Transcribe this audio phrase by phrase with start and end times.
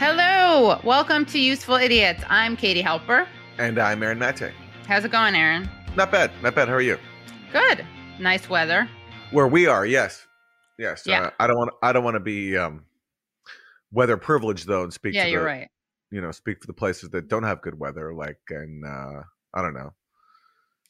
[0.00, 2.24] Hello, welcome to Useful Idiots.
[2.30, 3.26] I'm Katie Halper.
[3.58, 4.50] And I'm Aaron Mate.
[4.86, 5.68] How's it going, Aaron?
[5.94, 6.68] Not bad, not bad.
[6.68, 6.96] How are you?
[7.52, 7.84] Good.
[8.18, 8.88] Nice weather.
[9.30, 10.26] Where we are, yes,
[10.78, 11.02] yes.
[11.04, 11.24] Yeah.
[11.24, 11.72] Uh, I don't want.
[11.82, 12.86] I don't want to be um,
[13.92, 15.12] weather privileged though, and speak.
[15.12, 15.68] Yeah, to you're the, right.
[16.10, 19.20] You know, speak for the places that don't have good weather, like in uh,
[19.52, 19.92] I don't know.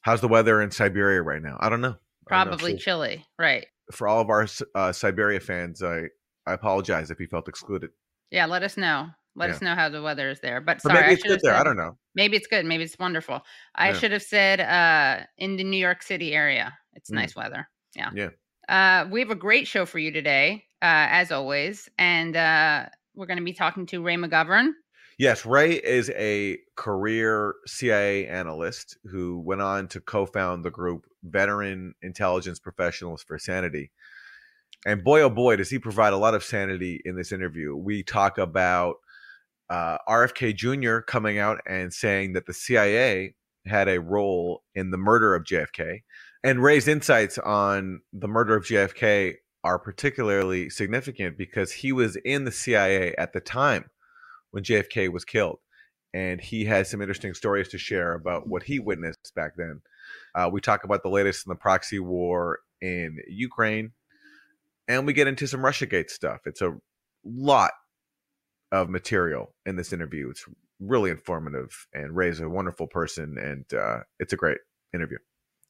[0.03, 1.57] How's the weather in Siberia right now?
[1.58, 1.96] I don't know.
[2.31, 2.57] I don't know.
[2.57, 3.27] Probably chilly.
[3.40, 3.67] Right.
[3.90, 4.46] for all of our
[4.77, 6.04] uh, Siberia fans, I
[6.46, 7.90] I apologize if you felt excluded.
[8.30, 9.08] Yeah, let us know.
[9.36, 9.54] Let Yeah.
[9.57, 10.61] us know how the weather is there.
[10.61, 11.52] But sorry, maybe I it's should good there.
[11.54, 11.96] said, I don't know.
[12.14, 12.64] Maybe it's good.
[12.66, 13.40] Maybe it's wonderful.
[13.75, 13.94] I Yeah.
[13.94, 16.76] should have said uh, in the New York City area.
[16.94, 17.14] It's Mm.
[17.16, 17.68] nice weather.
[17.94, 18.11] Yeah.
[18.14, 18.29] Yeah.
[18.68, 23.26] Uh, we have a great show for you today, uh, as always, and uh, we're
[23.26, 24.70] going to be talking to Ray McGovern.
[25.18, 31.94] Yes, Ray is a career CIA analyst who went on to co-found the group Veteran
[32.00, 33.91] Intelligence Professionals for Sanity.
[34.86, 37.77] And boy, oh boy, does he provide a lot of sanity in this interview.
[37.77, 38.97] We talk about
[39.69, 41.00] uh, RFK Jr.
[41.00, 43.34] coming out and saying that the CIA
[43.67, 46.03] had a role in the murder of JFK.
[46.42, 52.44] And Ray's insights on the murder of JFK are particularly significant because he was in
[52.44, 53.91] the CIA at the time
[54.50, 55.59] when JFK was killed.
[56.12, 59.83] And he has some interesting stories to share about what he witnessed back then.
[60.34, 63.92] Uh, we talk about the latest in the proxy war in Ukraine,
[64.91, 66.41] and we get into some Russiagate stuff.
[66.47, 66.77] It's a
[67.25, 67.71] lot
[68.73, 70.31] of material in this interview.
[70.31, 70.45] It's
[70.81, 74.59] really informative, and Ray's a wonderful person, and uh, it's a great
[74.93, 75.19] interview.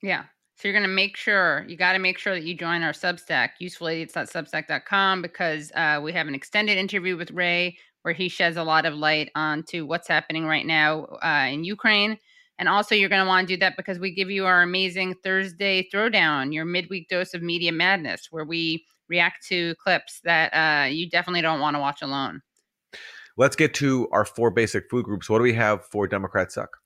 [0.02, 0.24] Yeah.
[0.56, 2.92] So you're going to make sure, you got to make sure that you join our
[2.92, 8.62] Substack, usefulidiots.substack.com, because uh, we have an extended interview with Ray where he sheds a
[8.62, 12.18] lot of light onto what's happening right now uh, in Ukraine.
[12.58, 15.14] And also, you're going to want to do that because we give you our amazing
[15.22, 20.86] Thursday Throwdown, your midweek dose of media madness, where we react to clips that uh,
[20.86, 22.40] you definitely don't want to watch alone.
[23.36, 25.28] Let's get to our four basic food groups.
[25.28, 26.76] What do we have for Democrats Suck?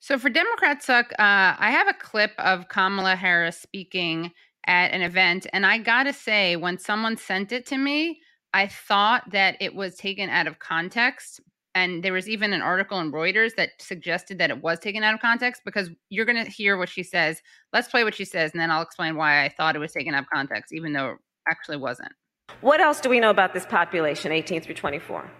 [0.00, 4.32] So for Democrats Suck, uh, I have a clip of Kamala Harris speaking
[4.66, 8.20] at an event, and I gotta say, when someone sent it to me,
[8.54, 11.40] I thought that it was taken out of context.
[11.74, 15.12] And there was even an article in Reuters that suggested that it was taken out
[15.12, 17.42] of context because you're going to hear what she says.
[17.72, 20.14] Let's play what she says, and then I'll explain why I thought it was taken
[20.14, 21.16] out of context, even though
[21.48, 22.12] actually wasn't.
[22.60, 25.30] What else do we know about this population, 18 through 24?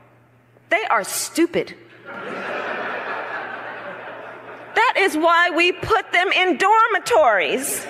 [0.70, 1.75] They are stupid.
[4.75, 7.87] That is why we put them in dormitories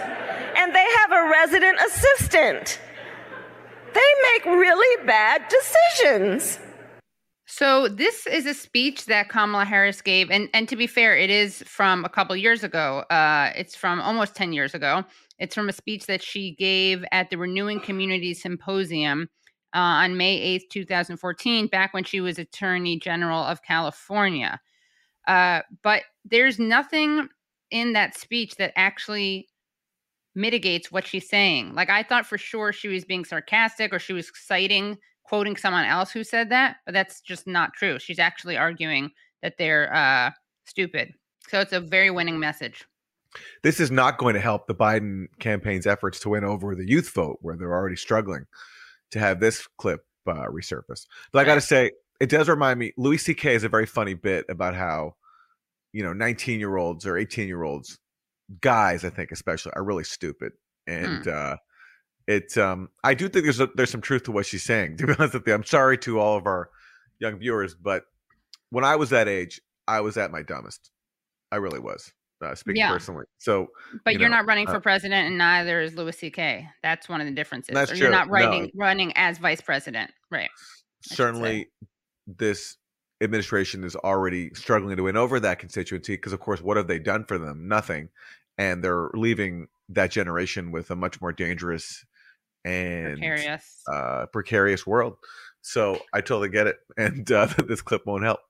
[0.57, 2.81] and they have a resident assistant.
[3.93, 4.01] They
[4.33, 6.59] make really bad decisions.
[7.47, 11.31] So this is a speech that Kamala Harris gave, and and to be fair, it
[11.31, 13.05] is from a couple years ago.
[13.11, 15.05] Uh, it's from almost ten years ago.
[15.39, 19.29] It's from a speech that she gave at the Renewing Communities Symposium
[19.75, 24.61] uh, on May eighth, two thousand fourteen, back when she was Attorney General of California.
[25.27, 27.29] Uh, but there's nothing
[27.71, 29.49] in that speech that actually
[30.35, 31.75] mitigates what she's saying.
[31.75, 35.87] Like I thought for sure she was being sarcastic or she was citing quoting someone
[35.87, 37.99] else who said that, but that's just not true.
[37.99, 39.11] She's actually arguing
[39.43, 40.31] that they're uh,
[40.67, 41.15] stupid.
[41.49, 42.85] So it's a very winning message.
[43.63, 47.13] This is not going to help the Biden campaign's efforts to win over the youth
[47.13, 48.47] vote, where they're already struggling
[49.11, 51.07] to have this clip uh, resurface.
[51.33, 52.93] But I got to say, it does remind me.
[52.97, 53.55] Louis C.K.
[53.55, 55.15] is a very funny bit about how,
[55.93, 57.99] you know, 19 year olds or 18 year olds,
[58.61, 60.53] guys, I think especially, are really stupid.
[60.87, 61.57] And uh,
[62.27, 64.97] it, um, I do think there's a, there's some truth to what she's saying.
[64.99, 66.71] To be honest with you, I'm sorry to all of our
[67.19, 68.05] young viewers, but
[68.71, 70.91] when I was that age, I was at my dumbest.
[71.53, 72.13] I really was.
[72.45, 72.93] Uh, speaking Yeah.
[72.93, 73.69] personally, so
[74.05, 76.69] But you are not running uh, for president, and neither is Louis C.K.
[76.83, 77.75] That's one of the differences.
[77.75, 78.17] That's or you're true.
[78.17, 78.33] not No.
[78.35, 80.51] running running as vice president, right?
[81.03, 81.15] say.
[81.17, 81.69] certainly
[82.27, 82.77] this
[83.23, 86.99] administration is already struggling to win over that constituency because of course what have they
[86.99, 88.09] done for them nothing
[88.59, 92.05] and they're leaving that generation with a much more dangerous
[92.65, 93.83] and Precarious.
[93.93, 95.17] uh, precarious world
[95.63, 98.41] so i totally get it and uh, this clip won't help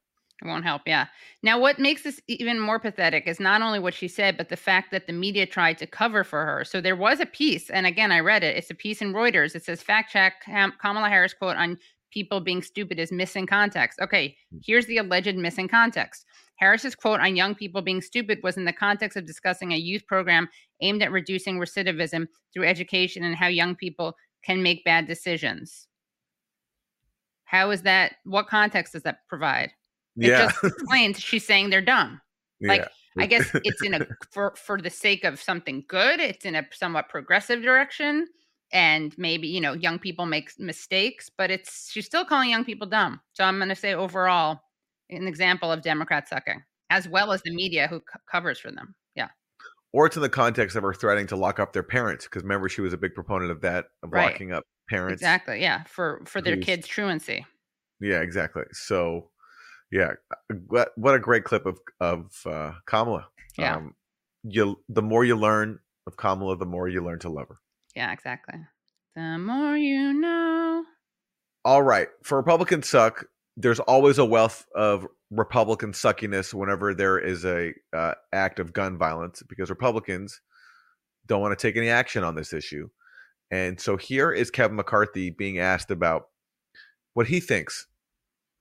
[0.44, 0.82] It won't help.
[0.86, 1.06] Yeah.
[1.42, 4.56] Now, what makes this even more pathetic is not only what she said, but the
[4.56, 6.64] fact that the media tried to cover for her.
[6.64, 8.56] So there was a piece, and again, I read it.
[8.56, 9.54] It's a piece in Reuters.
[9.54, 11.78] It says fact check Kamala Harris quote on
[12.10, 13.98] people being stupid is missing context.
[14.00, 14.58] Okay, hmm.
[14.64, 16.26] here's the alleged missing context.
[16.56, 20.06] Harris's quote on young people being stupid was in the context of discussing a youth
[20.06, 20.48] program
[20.80, 24.14] aimed at reducing recidivism through education and how young people
[24.44, 25.88] can make bad decisions.
[27.44, 28.16] How is that?
[28.24, 29.72] What context does that provide?
[30.16, 32.20] It yeah just explains she's saying they're dumb.
[32.60, 32.82] like,
[33.16, 33.22] yeah.
[33.22, 36.20] I guess it's in a for for the sake of something good.
[36.20, 38.26] It's in a somewhat progressive direction.
[38.72, 42.88] and maybe you know young people make mistakes but it's she's still calling young people
[42.88, 44.58] dumb so i'm going to say overall
[45.10, 48.94] an example of democrat sucking as well as the media who c- covers for them
[49.14, 49.28] yeah
[49.92, 52.68] or it's in the context of her threatening to lock up their parents because remember
[52.70, 54.32] she was a big proponent of that of Right.
[54.32, 57.44] locking up parents exactly yeah for for their kids truancy
[58.00, 59.30] yeah exactly so
[59.90, 60.12] yeah
[60.66, 63.28] what, what a great clip of of uh, kamala.
[63.58, 63.76] Yeah.
[63.76, 63.94] um,
[64.42, 67.58] you the more you learn of kamala the more you learn to love her.
[67.94, 68.60] Yeah exactly.
[69.14, 70.84] The more you know.
[71.64, 73.24] All right for republican suck
[73.56, 78.98] there's always a wealth of republican suckiness whenever there is a uh, act of gun
[78.98, 80.40] violence because republicans
[81.26, 82.88] don't want to take any action on this issue.
[83.50, 86.28] And so here is kevin mccarthy being asked about
[87.14, 87.86] what he thinks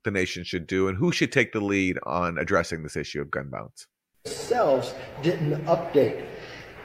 [0.04, 3.32] the nation should do and who should take the lead on addressing this issue of
[3.32, 3.88] gun violence
[4.26, 6.26] themselves didn't update.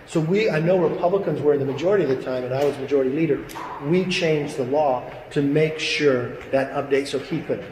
[0.07, 2.77] So we, I know Republicans were in the majority of the time, and I was
[2.79, 3.45] majority leader.
[3.87, 7.63] We changed the law to make sure that update so he could.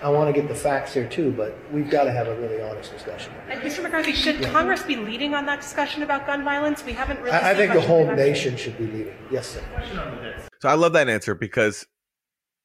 [0.00, 2.62] I want to get the facts here too, but we've got to have a really
[2.62, 3.32] honest discussion.
[3.48, 3.82] And Mr.
[3.82, 6.84] McCarthy, should Congress be leading on that discussion about gun violence?
[6.84, 7.32] We haven't really.
[7.32, 9.14] I, I think the whole nation should be leading.
[9.30, 10.36] Yes, sir.
[10.60, 11.86] So I love that answer because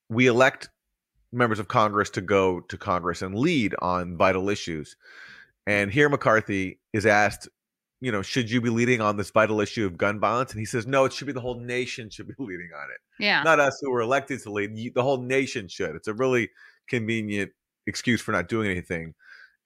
[0.09, 0.69] we elect
[1.31, 4.95] members of Congress to go to Congress and lead on vital issues.
[5.65, 7.49] And here McCarthy is asked,
[7.99, 10.51] you know, should you be leading on this vital issue of gun violence?
[10.51, 13.23] And he says, no, it should be the whole nation should be leading on it.
[13.23, 14.93] yeah Not us who were elected to lead.
[14.93, 15.95] The whole nation should.
[15.95, 16.49] It's a really
[16.87, 17.51] convenient
[17.85, 19.13] excuse for not doing anything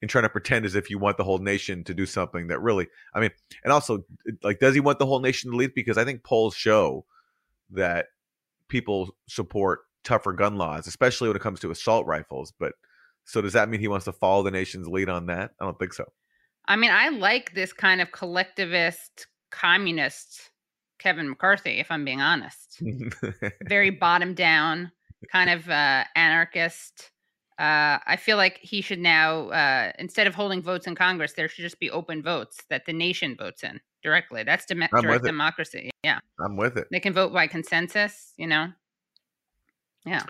[0.01, 2.59] and trying to pretend as if you want the whole nation to do something that
[2.59, 3.29] really, I mean,
[3.63, 4.03] and also,
[4.43, 5.73] like, does he want the whole nation to lead?
[5.75, 7.05] Because I think polls show
[7.69, 8.07] that
[8.67, 12.53] people support tougher gun laws, especially when it comes to assault rifles.
[12.59, 12.74] But
[13.25, 15.51] so does that mean he wants to follow the nation's lead on that?
[15.59, 16.06] I don't think so.
[16.68, 20.51] I mean, I like this kind of collectivist, communist
[21.00, 22.81] Kevin McCarthy, if I'm being honest.
[23.68, 24.92] Very bottom down,
[25.31, 27.12] kind of uh, anarchist.
[27.59, 31.47] Uh, I feel like he should now, uh, instead of holding votes in Congress, there
[31.47, 34.44] should just be open votes that the nation votes in directly.
[34.44, 35.27] That's dem- direct with it.
[35.27, 35.92] democracy.
[36.04, 36.19] Yeah.
[36.39, 36.88] I'm with it.
[36.92, 38.68] They can vote by consensus, you know?
[40.06, 40.24] Yeah.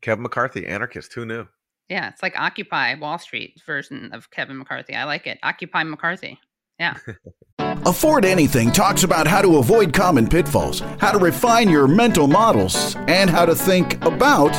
[0.00, 1.12] Kevin McCarthy, anarchist.
[1.14, 1.46] Who knew?
[1.88, 2.08] Yeah.
[2.08, 4.94] It's like Occupy Wall Street version of Kevin McCarthy.
[4.94, 5.38] I like it.
[5.42, 6.38] Occupy McCarthy.
[6.78, 6.96] Yeah.
[7.84, 12.96] Afford Anything talks about how to avoid common pitfalls, how to refine your mental models,
[13.08, 14.52] and how to think about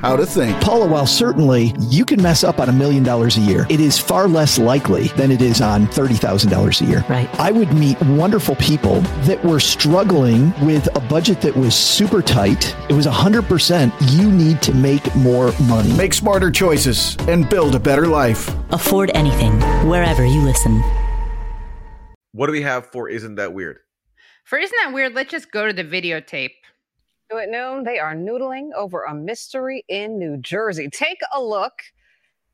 [0.00, 0.60] how to think.
[0.60, 3.98] Paula, while certainly you can mess up on a million dollars a year, it is
[3.98, 7.04] far less likely than it is on $30,000 a year.
[7.08, 7.28] Right.
[7.40, 12.74] I would meet wonderful people that were struggling with a budget that was super tight.
[12.88, 15.92] It was 100% you need to make more money.
[15.94, 18.54] Make smarter choices and build a better life.
[18.70, 20.82] Afford anything wherever you listen.
[22.32, 23.78] What do we have for Isn't That Weird?
[24.44, 25.14] For Isn't That Weird?
[25.14, 26.52] Let's just go to the videotape.
[27.30, 30.88] At noon, they are noodling over a mystery in New Jersey.
[30.88, 31.82] Take a look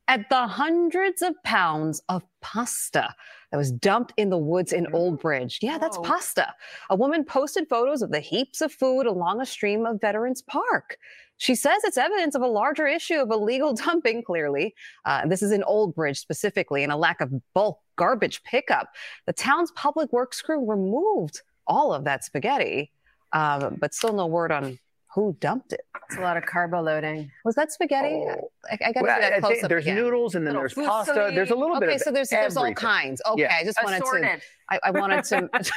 [0.08, 3.14] at the hundreds of pounds of pasta
[3.50, 5.60] that was dumped in the woods in Old Bridge.
[5.62, 6.52] Yeah, that's pasta.
[6.90, 10.98] A woman posted photos of the heaps of food along a stream of Veterans Park.
[11.36, 14.74] She says it's evidence of a larger issue of illegal dumping, clearly.
[15.04, 18.88] Uh, this is in Old Bridge specifically, and a lack of bulk garbage pickup.
[19.26, 22.92] The town's public works crew removed all of that spaghetti,
[23.34, 24.78] uh, but still no word on
[25.14, 25.82] who dumped it.
[26.08, 27.30] It's a lot of carbo loading.
[27.44, 28.24] Was that spaghetti?
[28.68, 29.94] I, I got to Well, see that I close think up there's again.
[29.96, 31.30] noodles and then there's food pasta.
[31.32, 32.00] There's a little bit of spaghetti.
[32.00, 33.22] Okay, so there's there's all kinds.
[33.24, 33.54] Okay, Yeah.
[33.60, 34.40] I just wanted to.
[34.70, 35.48] I, I wanted to.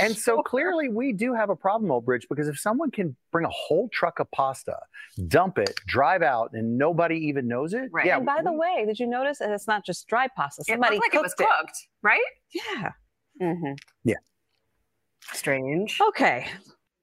[0.00, 3.46] And so clearly we do have a problem, Old Bridge, because if someone can bring
[3.46, 4.76] a whole truck of pasta,
[5.28, 8.06] dump it, drive out, and nobody even knows it, Right.
[8.06, 8.16] yeah.
[8.16, 10.62] and by the way, did you notice that it's not just dry pasta?
[10.66, 12.20] It Somebody looked like it was cooked cooked, right?
[12.52, 12.90] Yeah.
[13.40, 13.72] Mm-hmm.
[14.02, 14.16] Yeah.
[15.32, 16.00] Strange.
[16.08, 16.46] Okay.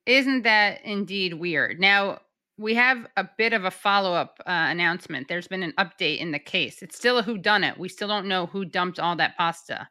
[0.06, 1.80] Isn't that indeed weird?
[1.80, 2.20] Now,
[2.58, 5.28] we have a bit of a follow up uh, announcement.
[5.28, 6.82] There's been an update in the case.
[6.82, 7.78] It's still a who done it.
[7.78, 9.90] We still don't know who dumped all that pasta.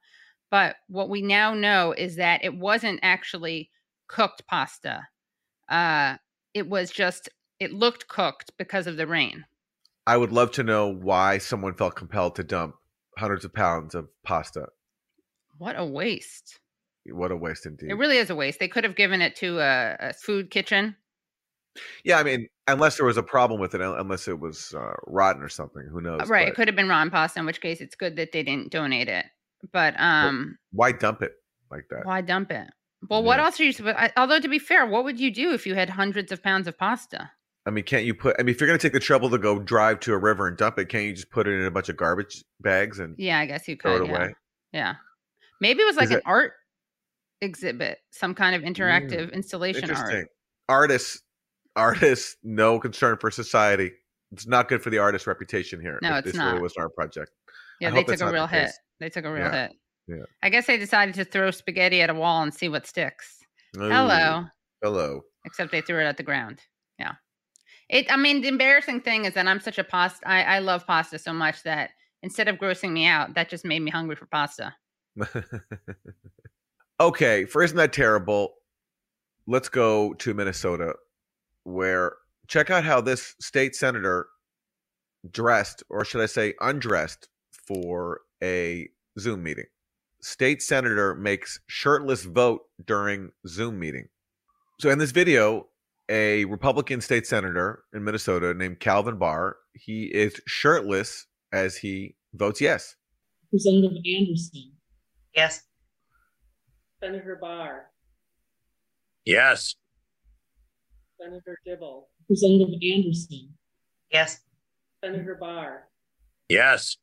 [0.50, 3.70] But what we now know is that it wasn't actually
[4.08, 5.08] cooked pasta.
[5.68, 6.16] Uh,
[6.54, 7.28] it was just,
[7.58, 9.44] it looked cooked because of the rain.
[10.06, 12.76] I would love to know why someone felt compelled to dump
[13.18, 14.68] hundreds of pounds of pasta.
[15.58, 16.60] What a waste.
[17.10, 17.90] What a waste indeed.
[17.90, 18.58] It really is a waste.
[18.60, 20.96] They could have given it to a, a food kitchen.
[22.04, 25.42] yeah, I mean, unless there was a problem with it, unless it was uh, rotten
[25.42, 26.20] or something, who knows?
[26.22, 26.48] Uh, right.
[26.48, 29.08] It could have been ramen pasta, in which case it's good that they didn't donate
[29.08, 29.26] it.
[29.72, 31.32] But um, why dump it
[31.70, 32.04] like that?
[32.06, 32.68] Why dump it?
[33.10, 33.98] Well, what else are you supposed?
[34.16, 36.78] Although to be fair, what would you do if you had hundreds of pounds of
[36.78, 37.30] pasta?
[37.66, 38.36] I mean, can't you put?
[38.38, 40.46] I mean, if you're going to take the trouble to go drive to a river
[40.48, 43.14] and dump it, can't you just put it in a bunch of garbage bags and
[43.18, 43.96] Yeah, I guess you could.
[43.98, 44.16] throw it yeah.
[44.16, 44.34] away?
[44.72, 44.94] yeah,
[45.60, 46.52] maybe it was like Is an it- art
[47.44, 48.74] exhibit, some kind of mm.
[48.74, 50.28] interactive installation art.
[50.68, 51.22] Artists,
[51.76, 53.92] artists, no concern for society.
[54.32, 55.98] It's not good for the artist's reputation here.
[56.02, 57.30] No, it's this really was our project.
[57.80, 58.66] Yeah, they took a not real hit.
[58.66, 58.78] case.
[59.00, 59.68] They took a real Yeah.
[59.68, 59.76] hit.
[60.06, 60.24] Yeah.
[60.42, 63.38] I guess they decided to throw spaghetti at a wall and see what sticks.
[63.74, 64.44] Hello.
[64.82, 65.22] Hello.
[65.44, 66.60] Except they threw it at the ground.
[66.98, 67.12] Yeah.
[67.88, 68.10] It.
[68.10, 70.26] I mean, the embarrassing thing is that I'm such a pasta.
[70.28, 71.90] I, I love pasta so much that
[72.22, 74.74] instead of grossing me out, that just made me hungry for pasta.
[77.00, 78.54] okay, for isn't that terrible?
[79.46, 80.94] Let's go to Minnesota,
[81.64, 82.14] where
[82.48, 84.26] check out how this state senator
[85.30, 87.28] dressed, or should I say, undressed,
[87.66, 89.64] for a Zoom meeting.
[90.20, 94.08] State senator makes shirtless vote during Zoom meeting.
[94.80, 95.68] So in this video,
[96.08, 102.60] a Republican state senator in Minnesota named Calvin Bahr, he is shirtless as he votes
[102.60, 102.96] yes.
[103.52, 104.72] Representative Anderson.
[105.34, 105.62] Yes.
[107.04, 107.90] Senator Bahr.
[109.26, 109.74] Yes.
[111.20, 112.08] Senator Dibble.
[112.22, 113.50] Representative Anderson.
[114.10, 114.40] Yes.
[115.04, 115.88] Senator Bahr.
[116.48, 116.96] Yes.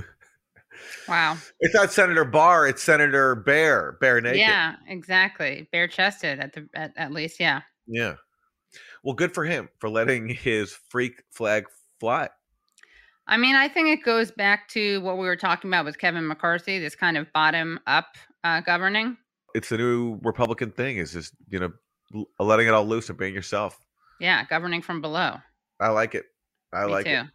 [1.07, 1.37] Wow.
[1.59, 4.37] It's not Senator Bahr, it's Senator Bear, Bear Naked.
[4.37, 5.67] Yeah, exactly.
[5.71, 7.39] Bare chested at the at, at least.
[7.39, 7.61] Yeah.
[7.87, 8.13] Yeah.
[9.03, 11.65] Well, good for him for letting his freak flag
[11.99, 12.29] fly.
[13.25, 16.27] I mean, I think it goes back to what we were talking about with Kevin
[16.27, 18.15] McCarthy, this kind of bottom up
[18.47, 19.17] uh, governing.
[19.55, 23.33] It's the new Republican thing is just, you know, letting it all loose and being
[23.33, 23.77] yourself.
[24.19, 25.35] Yeah, governing from below.
[25.79, 26.25] I like it.
[26.73, 27.11] I Me like too.
[27.11, 27.25] it.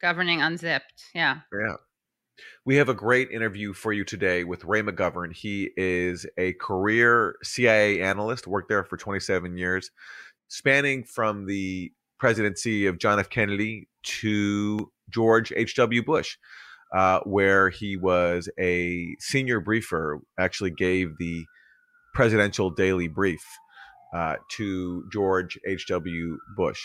[0.00, 1.04] Governing unzipped.
[1.14, 1.38] Yeah.
[1.52, 1.74] Yeah.
[2.66, 5.34] We have a great interview for you today with Ray McGovern.
[5.34, 9.90] He is a career CIA analyst, worked there for 27 years,
[10.48, 13.30] spanning from the presidency of John F.
[13.30, 16.04] Kennedy to George H.W.
[16.04, 16.36] Bush,
[16.92, 21.44] uh, where he was a senior briefer, actually gave the
[22.14, 23.42] presidential daily brief
[24.14, 26.38] uh, to George H.W.
[26.56, 26.80] Bush.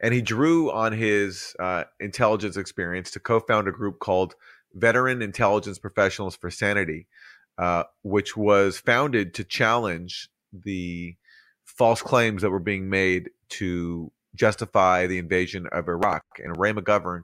[0.00, 4.34] And he drew on his uh, intelligence experience to co found a group called
[4.74, 7.08] Veteran Intelligence Professionals for Sanity,
[7.56, 11.16] uh, which was founded to challenge the
[11.64, 16.22] false claims that were being made to justify the invasion of Iraq.
[16.38, 17.22] And Ray McGovern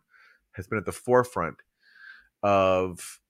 [0.52, 1.56] has been at the forefront
[2.44, 3.20] of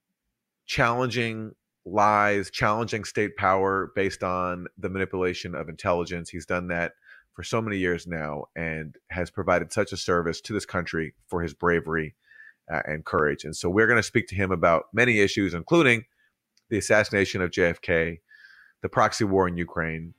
[0.67, 1.53] challenging
[1.87, 6.29] lies, challenging state power based on the manipulation of intelligence.
[6.29, 6.93] He's done that
[7.33, 11.43] for so many years now and has provided such a service to this country for
[11.43, 12.15] his bravery
[12.73, 13.45] uh, and courage.
[13.45, 16.05] And so we're going to speak to him about many issues, including
[16.71, 18.21] the assassination of JFK,
[18.83, 20.15] the proxy war in Ukraine,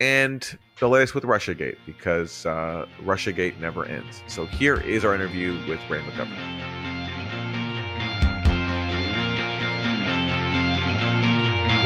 [0.00, 4.22] and the latest with Russiagate, because uh, Russiagate never ends.
[4.28, 6.67] So here is our interview with Ray McGovern.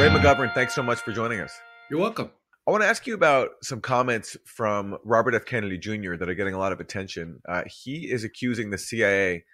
[0.03, 1.61] Ray McGovern, thanks so much for joining us.
[1.89, 2.29] You're welcome.
[2.67, 5.45] I want to ask you about some comments from Robert F.
[5.45, 6.17] Kennedy Jr.
[6.17, 7.41] that are getting a lot of attention.
[7.49, 9.45] Uh, he is accusing the CIA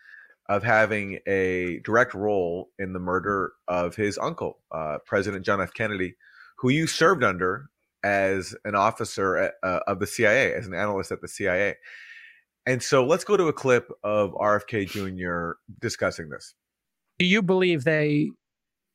[0.48, 5.74] of having a direct role in the murder of his uncle, uh, President John F.
[5.74, 6.14] Kennedy,
[6.56, 7.68] who you served under
[8.02, 11.74] as an officer at, uh, of the CIA, as an analyst at the CIA.
[12.64, 15.58] And so let's go to a clip of RFK Jr.
[15.78, 16.54] discussing this.
[17.18, 18.30] Do you believe they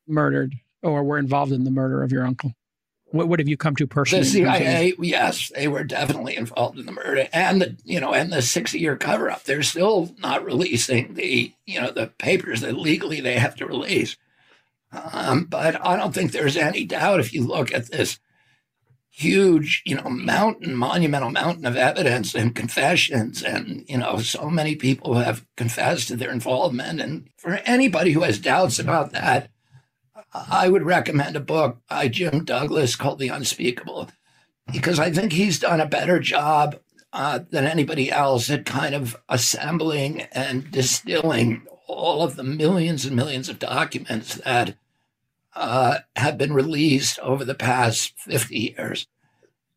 [0.07, 2.54] murdered or were involved in the murder of your uncle?
[3.06, 4.24] What, what have you come to personally?
[4.24, 8.34] The CIA, yes, they were definitely involved in the murder and the you know and
[8.34, 9.44] the sixty year cover up.
[9.44, 14.18] They're still not releasing the you know the papers that legally they have to release.
[14.92, 18.20] Um, but I don't think there's any doubt if you look at this
[19.16, 24.75] huge you know mountain monumental mountain of evidence and confessions and you know so many
[24.75, 29.52] people have confessed to their involvement and for anybody who has doubts about that
[30.34, 34.10] I would recommend a book by Jim Douglass called The Unspeakable,
[34.72, 36.80] because I think he's done a better job
[37.12, 43.16] uh, than anybody else at kind of assembling and distilling all of the millions and
[43.16, 44.75] millions of documents that
[45.56, 49.08] uh, have been released over the past 50 years.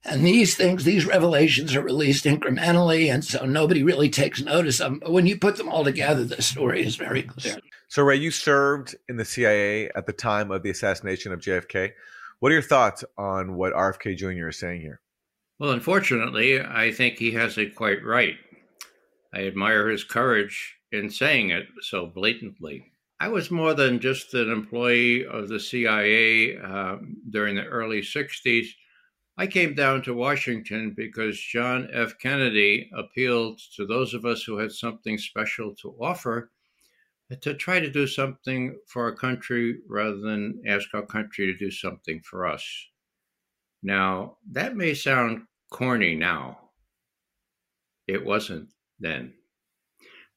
[0.07, 4.93] And these things, these revelations are released incrementally, and so nobody really takes notice of
[4.93, 5.01] them.
[5.01, 7.59] But when you put them all together, the story is very clear.
[7.89, 11.93] So, Ray, you served in the CIA at the time of the assassination of JFK.
[12.39, 14.49] What are your thoughts on what RFK Jr.
[14.49, 15.01] is saying here?
[15.59, 18.37] Well, unfortunately, I think he has it quite right.
[19.35, 22.93] I admire his courage in saying it so blatantly.
[23.19, 26.99] I was more than just an employee of the CIA uh,
[27.31, 28.67] during the early 60s.
[29.39, 32.19] I came down to Washington because John F.
[32.19, 36.51] Kennedy appealed to those of us who had something special to offer
[37.41, 41.71] to try to do something for our country rather than ask our country to do
[41.71, 42.65] something for us.
[43.83, 46.71] Now, that may sound corny now.
[48.07, 49.35] It wasn't then.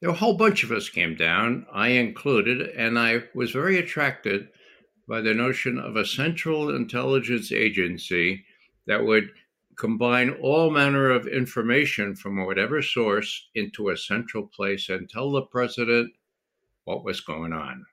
[0.00, 3.78] There were a whole bunch of us came down, I included, and I was very
[3.78, 4.48] attracted
[5.08, 8.44] by the notion of a central intelligence agency
[8.90, 9.30] that would
[9.76, 15.42] combine all manner of information from whatever source into a central place and tell the
[15.42, 16.12] president
[16.84, 17.86] what was going on.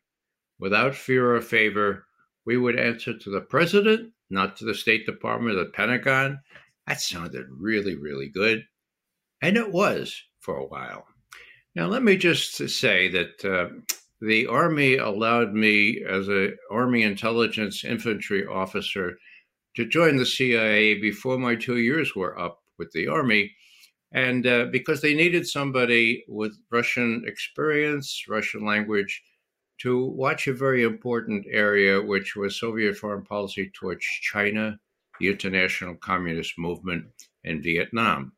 [0.59, 2.07] Without fear or favor,
[2.45, 6.39] we would answer to the president, not to the State Department or the Pentagon.
[6.87, 8.63] That sounded really, really good.
[9.39, 11.05] And it was for a while.
[11.75, 13.67] Now, let me just say that uh,
[14.19, 19.19] the Army allowed me, as an Army intelligence infantry officer,
[19.77, 23.51] to join the CIA before my two years were up with the Army.
[24.11, 29.21] And uh, because they needed somebody with Russian experience, Russian language,
[29.81, 34.79] to watch a very important area, which was Soviet foreign policy towards China,
[35.19, 37.05] the international communist movement,
[37.43, 38.31] and Vietnam.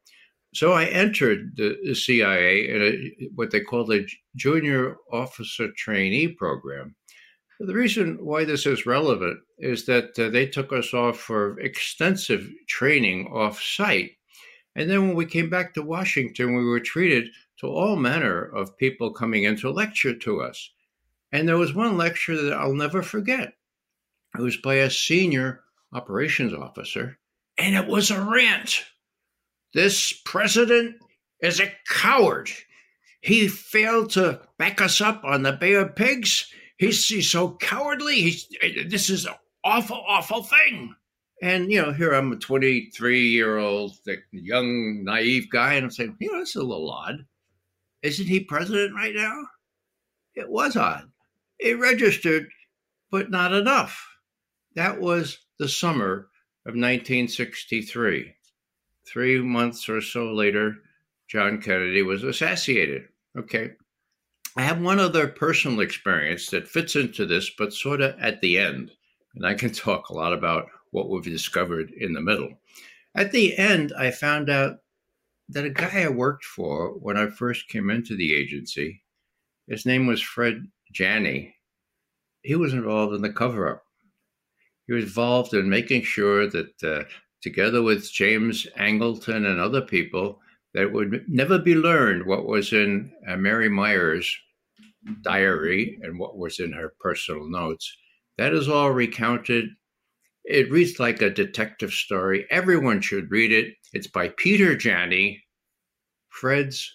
[0.53, 4.05] So I entered the CIA in a, what they call the
[4.35, 6.95] Junior Officer Trainee Program.
[7.59, 12.49] The reason why this is relevant is that uh, they took us off for extensive
[12.67, 14.11] training off site.
[14.75, 17.27] And then when we came back to Washington, we were treated
[17.59, 20.71] to all manner of people coming in to lecture to us.
[21.33, 23.53] And there was one lecture that I'll never forget.
[24.37, 25.61] It was by a senior
[25.91, 27.17] operations officer,
[27.57, 28.85] and it was a rant.
[29.73, 30.95] This president
[31.41, 32.49] is a coward.
[33.21, 36.51] He failed to back us up on the Bay of Pigs.
[36.79, 38.21] He's, he's so cowardly.
[38.21, 38.47] He's,
[38.87, 39.33] this is an
[39.65, 40.95] awful, awful thing.
[41.41, 43.97] And, you know, here I'm a 23 year old,
[44.31, 47.25] young, naive guy, and I'm saying, you know, this is a little odd.
[48.01, 49.43] Isn't he president right now?
[50.35, 51.11] It was odd.
[51.59, 52.47] It registered,
[53.11, 54.07] but not enough.
[54.75, 56.29] That was the summer
[56.65, 58.35] of 1963.
[59.05, 60.75] Three months or so later,
[61.27, 63.09] John Kennedy was assassinated.
[63.37, 63.71] Okay.
[64.59, 68.57] I have one other personal experience that fits into this, but sort of at the
[68.59, 68.91] end.
[69.35, 72.59] And I can talk a lot about what we've discovered in the middle.
[73.15, 74.79] At the end, I found out
[75.47, 79.01] that a guy I worked for when I first came into the agency,
[79.69, 81.55] his name was Fred Janney,
[82.41, 83.83] he was involved in the cover up.
[84.87, 87.03] He was involved in making sure that, uh,
[87.41, 90.41] together with James Angleton and other people,
[90.73, 94.37] that would never be learned what was in uh, Mary Meyer's
[95.21, 97.95] diary and what was in her personal notes.
[98.37, 99.69] That is all recounted.
[100.45, 102.45] It reads like a detective story.
[102.49, 103.75] Everyone should read it.
[103.93, 105.43] It's by Peter Janney,
[106.29, 106.91] Fred's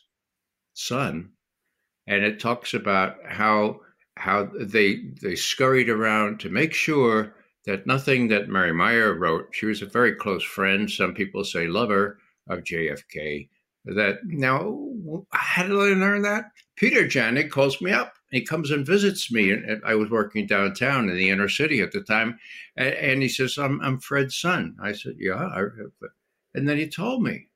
[0.74, 1.30] son,
[2.06, 3.80] and it talks about how
[4.16, 7.34] how they they scurried around to make sure
[7.66, 11.66] that nothing that Mary Meyer wrote, she was a very close friend, some people say
[11.66, 13.48] lover of JFK,
[13.86, 14.78] that now
[15.30, 16.46] how did I learn that?
[16.76, 18.14] Peter Janney calls me up.
[18.30, 19.52] He comes and visits me.
[19.52, 22.38] And I was working downtown in the inner city at the time.
[22.76, 24.76] And he says, I'm, I'm Fred's son.
[24.82, 25.48] I said, Yeah.
[26.54, 27.48] And then he told me.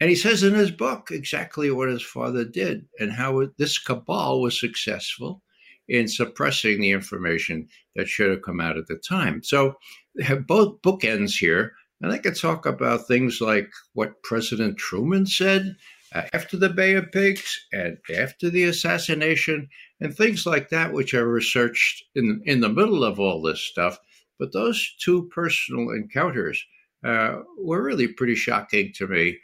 [0.00, 4.40] And he says in his book exactly what his father did and how this cabal
[4.40, 5.42] was successful
[5.88, 9.42] in suppressing the information that should have come out at the time.
[9.42, 9.74] So
[10.14, 11.72] they have both bookends here.
[12.00, 15.74] And I could talk about things like what President Truman said
[16.14, 19.68] uh, after the Bay of Pigs and after the assassination,
[20.00, 23.98] and things like that, which I researched in, in the middle of all this stuff.
[24.38, 26.64] But those two personal encounters
[27.04, 29.38] uh, were really pretty shocking to me.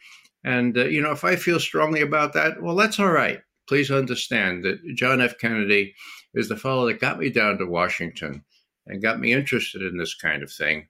[0.45, 3.41] And, uh, you know, if I feel strongly about that, well, that's all right.
[3.69, 5.39] Please understand that John F.
[5.39, 5.95] Kennedy
[6.35, 8.45] is the fellow that got me down to Washington
[8.87, 10.87] and got me interested in this kind of thing.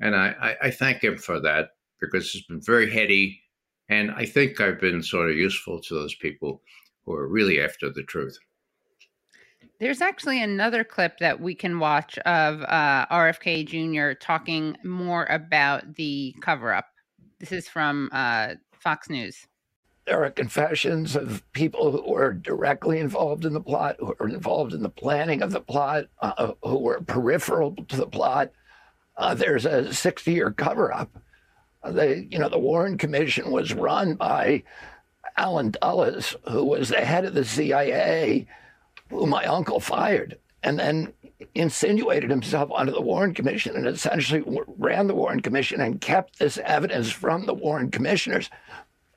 [0.00, 3.40] And I, I, I thank him for that because it's been very heady.
[3.88, 6.62] And I think I've been sort of useful to those people
[7.04, 8.38] who are really after the truth.
[9.80, 14.18] There's actually another clip that we can watch of uh, RFK Jr.
[14.18, 16.86] talking more about the cover up.
[17.40, 19.46] This is from uh, Fox News
[20.06, 24.74] there are confessions of people who were directly involved in the plot, who were involved
[24.74, 28.50] in the planning of the plot, uh, who were peripheral to the plot.
[29.16, 31.10] Uh, there's a 60-year cover-up.
[31.14, 31.18] Uh,
[31.92, 34.62] the you know the Warren Commission was run by
[35.36, 38.46] Allen Dulles, who was the head of the CIA,
[39.10, 41.12] who my uncle fired, and then
[41.54, 44.42] insinuated himself onto the Warren Commission and essentially
[44.78, 48.50] ran the Warren Commission and kept this evidence from the Warren commissioners.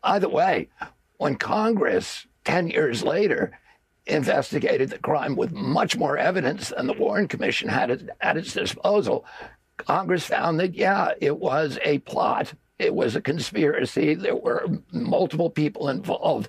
[0.03, 0.69] Either way,
[1.17, 3.57] when Congress 10 years later
[4.05, 9.25] investigated the crime with much more evidence than the Warren Commission had at its disposal,
[9.77, 14.13] Congress found that, yeah, it was a plot it was a conspiracy.
[14.13, 16.47] There were multiple people involved.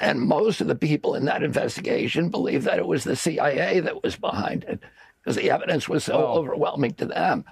[0.00, 4.02] And most of the people in that investigation believed that it was the CIA that
[4.02, 4.80] was behind it
[5.22, 7.44] because the evidence was so overwhelming to them.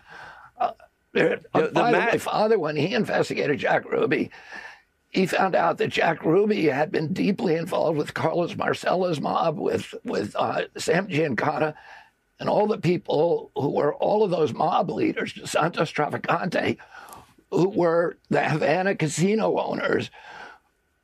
[0.58, 0.72] Uh,
[1.12, 4.30] The- the by the ma- way, father, when he investigated Jack Ruby,
[5.10, 9.94] he found out that Jack Ruby had been deeply involved with Carlos Marcello's mob, with
[10.04, 11.74] with uh, Sam Giancana,
[12.38, 16.76] and all the people who were all of those mob leaders, Santos Trafficante,
[17.50, 20.10] who were the Havana casino owners,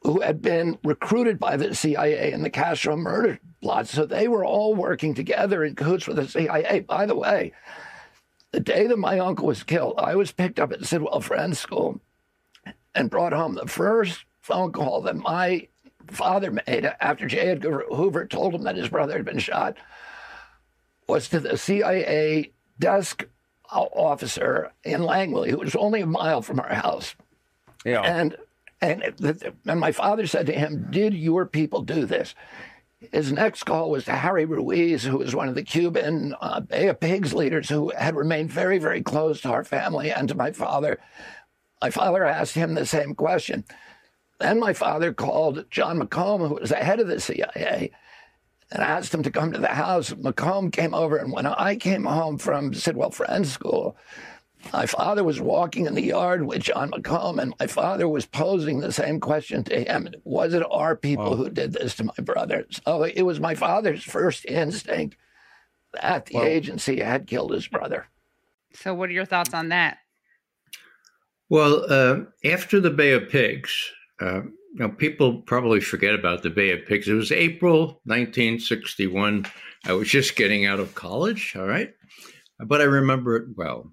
[0.03, 3.87] who had been recruited by the CIA in the Castro murder plot.
[3.87, 6.81] So they were all working together in cahoots with the CIA.
[6.81, 7.53] By the way,
[8.51, 12.01] the day that my uncle was killed, I was picked up at Sidwell Friends School
[12.95, 15.69] and brought home the first phone call that my
[16.11, 17.39] father made after J.
[17.39, 19.79] Edgar Hoover told him that his brother had been shot
[21.13, 23.27] was to the CIA desk
[23.71, 27.15] officer in Langley, who was only a mile from our house.
[27.85, 28.01] Yeah.
[28.01, 28.35] And
[28.81, 32.35] and and my father said to him, "Did your people do this?"
[33.13, 36.89] His next call was to Harry Ruiz, who was one of the Cuban uh, Bay
[36.89, 40.53] of Pigs leaders who had remained very, very close to our family and to my
[40.53, 40.99] father.
[41.83, 43.65] My father asked him the same question.
[44.39, 47.91] Then my father called John McCone, who was the head of the CIA,
[48.73, 50.11] and asked him to come to the house.
[50.11, 53.97] McCone came over, and when I came home from Sidwell Friends School,
[54.73, 58.81] my father was walking in the yard with John McCone, and my father was posing
[58.81, 60.09] the same question to him.
[60.25, 62.67] Was it our people who did this to my brother?
[62.85, 65.17] So it was my father's first instinct
[66.01, 68.07] that the agency had killed his brother.
[68.75, 69.99] So, what are your thoughts on that?
[71.51, 73.71] Well, uh, after the Bay of Pigs,
[74.21, 77.07] uh, you know, people probably forget about the Bay of Pigs.
[77.07, 79.47] It was April 1961.
[79.85, 81.93] I was just getting out of college, all right?
[82.59, 83.93] But I remember it well.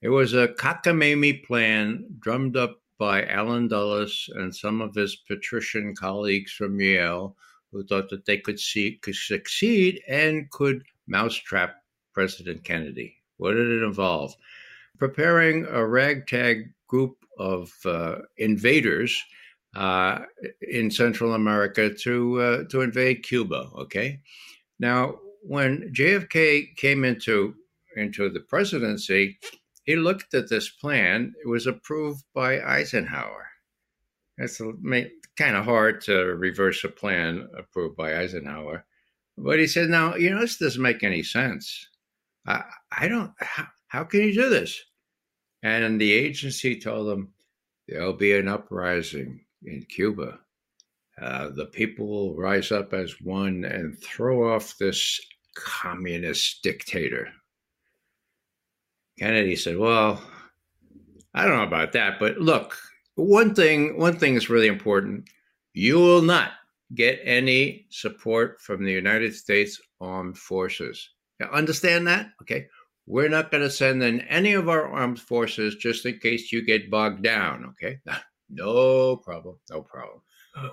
[0.00, 5.94] It was a cockamamie plan drummed up by Allen Dulles and some of his patrician
[5.96, 7.36] colleagues from Yale
[7.72, 11.82] who thought that they could, see, could succeed and could mousetrap
[12.12, 13.16] President Kennedy.
[13.38, 14.36] What did it involve?
[14.98, 19.20] Preparing a ragtag group of uh, invaders
[19.74, 20.20] uh,
[20.60, 23.70] in Central America to uh, to invade Cuba.
[23.76, 24.20] Okay,
[24.78, 27.54] now when JFK came into
[27.96, 29.38] into the presidency,
[29.84, 31.34] he looked at this plan.
[31.42, 33.48] It was approved by Eisenhower.
[34.38, 34.60] It's
[35.36, 38.84] kind of hard to reverse a plan approved by Eisenhower,
[39.38, 41.88] but he said, "Now you know this doesn't make any sense.
[42.46, 43.32] I, I don't.
[43.38, 44.78] How, how can you do this?"
[45.62, 47.32] And the agency told him,
[47.88, 50.38] "There'll be an uprising in Cuba.
[51.20, 55.20] Uh, the people will rise up as one and throw off this
[55.54, 57.28] communist dictator."
[59.18, 60.22] Kennedy said, "Well,
[61.34, 62.78] I don't know about that, but look,
[63.14, 65.28] one thing one thing is really important.
[65.74, 66.52] You will not
[66.94, 71.10] get any support from the United States Armed Forces.
[71.40, 72.30] You understand that?
[72.42, 72.66] Okay.
[73.06, 76.64] We're not going to send in any of our armed forces just in case you
[76.64, 77.98] get bogged down, okay?
[78.52, 79.56] No problem.
[79.70, 80.20] No problem.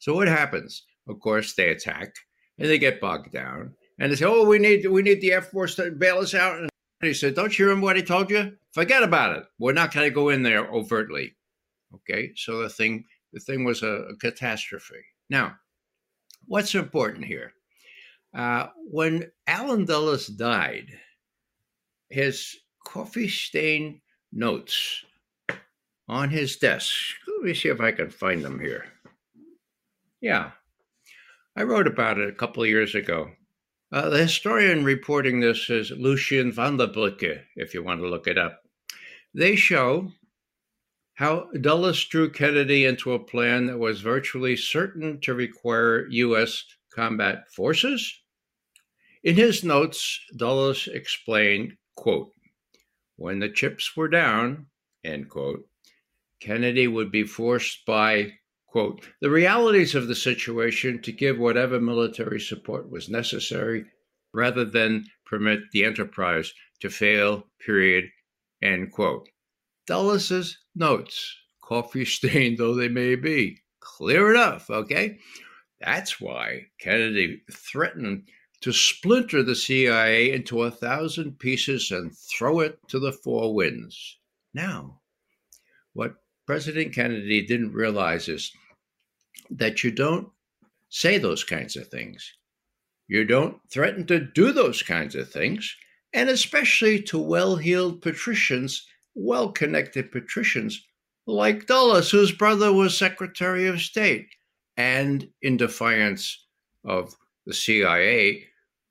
[0.00, 0.84] So what happens?
[1.08, 2.14] Of course, they attack
[2.56, 3.74] and they get bogged down.
[3.98, 6.56] And they say, "Oh, we need we need the Air Force to bail us out."
[6.56, 6.70] And
[7.02, 8.56] he said, "Don't you remember what he told you?
[8.70, 9.44] Forget about it.
[9.58, 11.34] We're not going to go in there overtly."
[11.92, 15.02] Okay, so the thing the thing was a, a catastrophe.
[15.28, 15.56] Now,
[16.46, 17.52] what's important here?
[18.32, 20.86] Uh, when Alan Dulles died,
[22.08, 24.00] his coffee stained
[24.32, 25.04] notes
[26.08, 26.94] on his desk.
[27.26, 28.86] Let me see if I can find them here.
[30.20, 30.52] Yeah,
[31.56, 33.30] I wrote about it a couple of years ago.
[33.90, 38.60] Uh, the historian reporting this is Lucien Vandenbroucke, if you want to look it up.
[39.34, 40.12] They show
[41.14, 46.64] how Dulles drew Kennedy into a plan that was virtually certain to require U.S.
[46.94, 48.20] combat forces.
[49.24, 52.30] In his notes, Dulles explained, quote,
[53.16, 54.66] when the chips were down,
[55.02, 55.66] end quote,
[56.40, 58.32] Kennedy would be forced by,
[58.66, 63.84] quote, the realities of the situation to give whatever military support was necessary
[64.32, 68.04] rather than permit the enterprise to fail, period,
[68.62, 69.28] end quote.
[69.86, 75.18] Dulles's notes, coffee stained though they may be, clear enough, okay?
[75.80, 78.28] That's why Kennedy threatened
[78.60, 84.18] to splinter the CIA into a thousand pieces and throw it to the four winds.
[84.52, 85.00] Now,
[85.92, 86.16] what
[86.48, 88.50] President Kennedy didn't realize is
[89.50, 90.30] that you don't
[90.88, 92.32] say those kinds of things.
[93.06, 95.76] You don't threaten to do those kinds of things,
[96.14, 100.82] and especially to well heeled patricians well connected patricians
[101.26, 104.28] like Dulles, whose brother was Secretary of State,
[104.74, 106.46] and in defiance
[106.82, 108.44] of the CIA,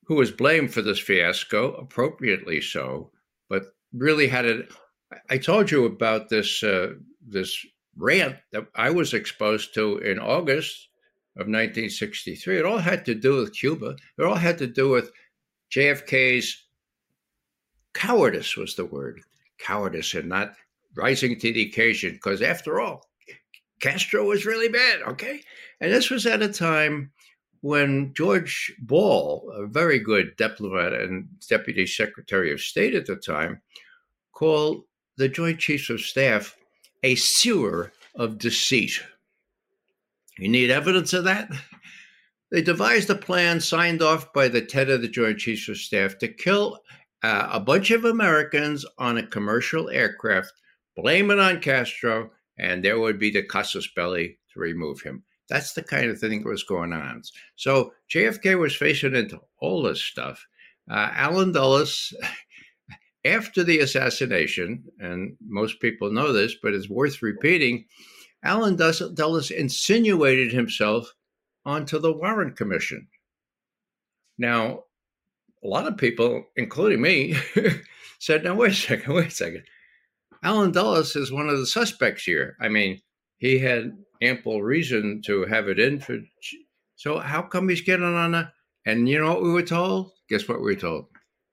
[0.03, 3.09] who was blamed for this fiasco, appropriately so,
[3.49, 4.71] but really had it.
[5.31, 6.89] I told you about this uh,
[7.27, 10.89] this rant that I was exposed to in August
[11.35, 12.59] of 1963.
[12.59, 13.95] It all had to do with Cuba.
[14.17, 15.11] It all had to do with
[15.73, 16.67] JFK's
[17.97, 19.21] cowardice was the word
[19.57, 20.53] cowardice and not
[20.95, 23.01] rising to the occasion because after all
[23.79, 25.41] castro was really bad okay
[25.81, 27.11] and this was at a time
[27.61, 33.59] when george ball a very good diplomat and deputy secretary of state at the time
[34.31, 34.83] called
[35.17, 36.55] the joint chiefs of staff
[37.03, 39.01] a sewer of deceit
[40.37, 41.49] you need evidence of that
[42.51, 46.17] they devised a plan signed off by the head of the joint chiefs of staff
[46.19, 46.79] to kill
[47.23, 50.53] uh, a bunch of Americans on a commercial aircraft,
[50.95, 55.23] blame it on Castro, and there would be the casus belli to remove him.
[55.49, 57.23] That's the kind of thing that was going on.
[57.55, 60.45] So JFK was facing into all this stuff.
[60.89, 62.13] Uh, Allen Dulles,
[63.27, 67.85] after the assassination, and most people know this, but it's worth repeating,
[68.43, 71.13] Allen Dulles insinuated himself
[71.65, 73.07] onto the Warren Commission.
[74.37, 74.83] Now,
[75.63, 77.35] a lot of people, including me,
[78.19, 79.63] said, "Now wait a second, wait a second.
[80.43, 82.55] Allen Dulles is one of the suspects here.
[82.61, 83.01] I mean,
[83.37, 86.19] he had ample reason to have it in for.
[86.95, 88.53] So how come he's getting on a?
[88.85, 90.11] And you know what we were told?
[90.29, 91.07] Guess what we were told?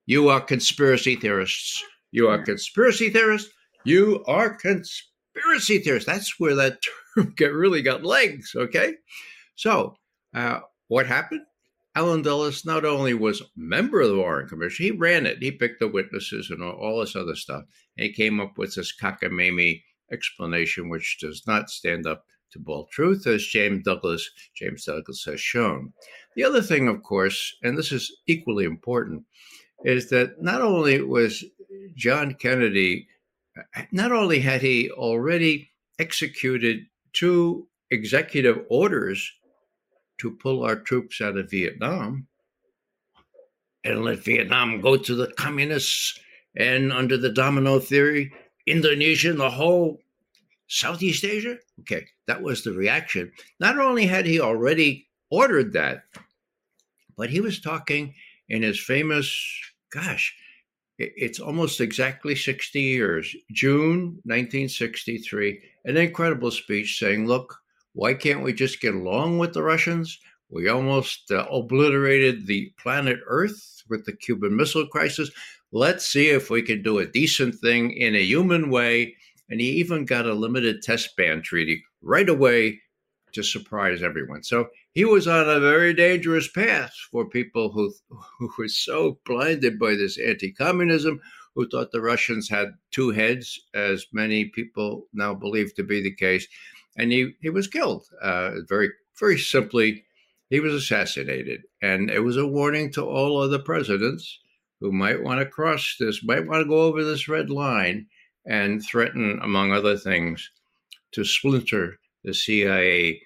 [0.06, 1.82] You are conspiracy theorists.
[2.12, 3.52] You are conspiracy theorists.
[3.84, 6.06] You are conspiracy theorists.
[6.06, 6.78] That's where that
[7.16, 8.52] term get, really got legs.
[8.54, 8.94] Okay,
[9.56, 9.96] so
[10.34, 11.42] uh, what happened?
[11.96, 15.38] Allen Dulles not only was a member of the Warren Commission, he ran it.
[15.40, 17.62] He picked the witnesses and all, all this other stuff.
[17.96, 22.90] And he came up with this cockamamie explanation, which does not stand up to bold
[22.90, 25.92] truth, as James Douglass, James Douglass has shown.
[26.36, 29.24] The other thing, of course, and this is equally important,
[29.84, 31.44] is that not only was
[31.94, 33.06] John Kennedy,
[33.92, 39.30] not only had he already executed two executive orders
[40.18, 42.26] to pull our troops out of Vietnam
[43.84, 46.18] and let Vietnam go to the communists
[46.56, 48.32] and under the domino theory,
[48.66, 50.00] Indonesia and the whole
[50.68, 51.58] Southeast Asia?
[51.80, 53.30] Okay, that was the reaction.
[53.60, 56.04] Not only had he already ordered that,
[57.16, 58.14] but he was talking
[58.48, 59.30] in his famous,
[59.94, 60.34] gosh,
[60.98, 67.56] it's almost exactly 60 years, June 1963, an incredible speech saying, look,
[67.94, 70.18] why can't we just get along with the Russians?
[70.50, 75.30] We almost uh, obliterated the planet Earth with the Cuban Missile Crisis.
[75.72, 79.16] Let's see if we can do a decent thing in a human way.
[79.50, 82.80] And he even got a limited test ban treaty right away
[83.32, 84.42] to surprise everyone.
[84.42, 87.92] So he was on a very dangerous path for people who,
[88.38, 91.20] who were so blinded by this anti communism,
[91.54, 96.14] who thought the Russians had two heads, as many people now believe to be the
[96.14, 96.46] case
[96.96, 98.06] and he, he was killed.
[98.22, 100.04] Uh, very, very simply,
[100.50, 101.62] he was assassinated.
[101.82, 104.38] And it was a warning to all other presidents
[104.80, 108.06] who might want to cross this, might want to go over this red line
[108.46, 110.50] and threaten, among other things,
[111.12, 113.20] to splinter the CIA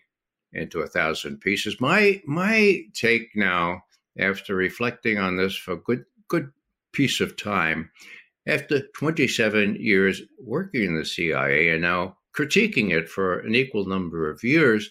[0.53, 1.81] into a thousand pieces.
[1.81, 3.83] My my take now,
[4.19, 6.51] after reflecting on this for a good good
[6.93, 7.91] piece of time,
[8.47, 14.31] after 27 years working in the CIA and now critiquing it for an equal number
[14.31, 14.91] of years,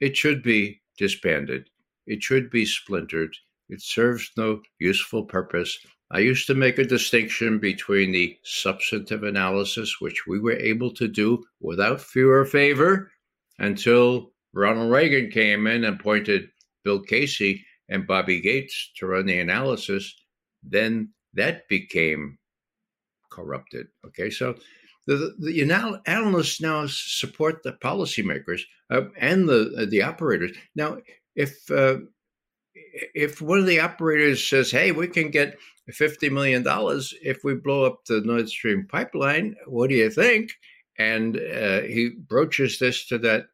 [0.00, 1.68] it should be disbanded.
[2.06, 3.36] It should be splintered.
[3.68, 5.78] It serves no useful purpose.
[6.10, 11.06] I used to make a distinction between the substantive analysis, which we were able to
[11.06, 13.12] do without fear or favor
[13.60, 16.48] until Ronald Reagan came in and appointed
[16.84, 20.14] Bill Casey and Bobby Gates to run the analysis.
[20.62, 22.38] Then that became
[23.30, 23.86] corrupted.
[24.06, 24.56] Okay, so
[25.06, 30.52] the, the analysts now support the policymakers uh, and the uh, the operators.
[30.74, 30.98] Now,
[31.34, 31.98] if uh,
[33.14, 35.58] if one of the operators says, "Hey, we can get
[35.88, 40.52] fifty million dollars if we blow up the Nord Stream pipeline," what do you think?
[40.98, 43.46] And uh, he broaches this to that.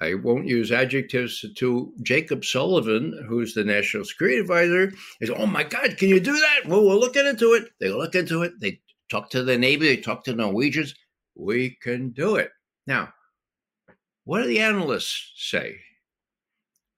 [0.00, 4.92] I won't use adjectives to Jacob Sullivan, who's the national security advisor.
[5.20, 6.60] Is oh my God, can you do that?
[6.66, 7.70] Well, we're looking into it.
[7.80, 8.52] They look into it.
[8.60, 8.80] They
[9.10, 10.94] talk to the Navy, they talk to Norwegians.
[11.34, 12.50] We can do it.
[12.86, 13.12] Now,
[14.24, 15.78] what do the analysts say?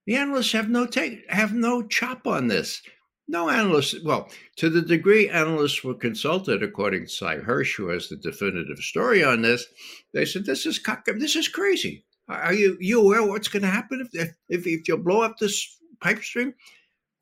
[0.07, 2.83] The analysts have no take, have no chop on this.
[3.29, 8.09] No analysts, well, to the degree analysts were consulted, according to Sy Hersh, who has
[8.09, 9.67] the definitive story on this,
[10.13, 12.05] they said, this is cock- this is crazy.
[12.31, 15.79] Are you you aware what's going to happen if, if if you blow up this
[16.01, 16.55] pipe stream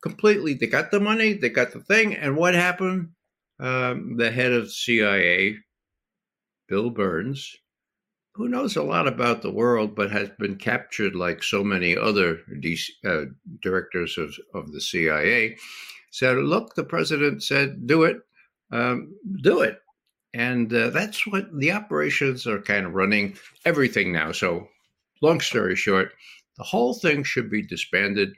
[0.01, 0.53] completely?
[0.53, 3.09] They got the money, they got the thing, and what happened?
[3.59, 5.57] Um, the head of CIA,
[6.69, 7.55] Bill Burns,
[8.39, 12.39] who knows a lot about the world, but has been captured like so many other
[12.61, 13.25] DC, uh,
[13.61, 15.57] directors of, of the CIA,
[16.11, 18.17] said, Look, the president said, do it,
[18.71, 19.79] um, do it.
[20.33, 24.31] And uh, that's what the operations are kind of running everything now.
[24.31, 24.69] So,
[25.21, 26.13] long story short,
[26.57, 28.35] the whole thing should be disbanded.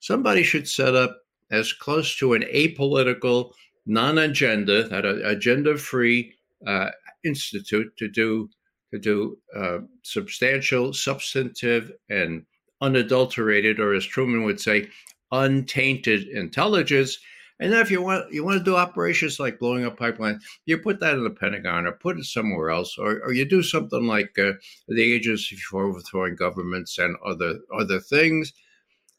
[0.00, 1.18] Somebody should set up
[1.50, 3.52] as close to an apolitical,
[3.86, 6.34] non agenda, that agenda free
[6.66, 6.90] uh,
[7.24, 8.48] institute to do
[8.92, 12.44] to do uh, substantial, substantive, and
[12.80, 14.88] unadulterated, or as Truman would say,
[15.32, 17.18] untainted intelligence.
[17.60, 20.78] And then if you want you want to do operations like blowing up pipelines, you
[20.78, 24.06] put that in the Pentagon or put it somewhere else, or, or you do something
[24.06, 24.52] like uh,
[24.88, 28.52] the Agency for Overthrowing Governments and other other things.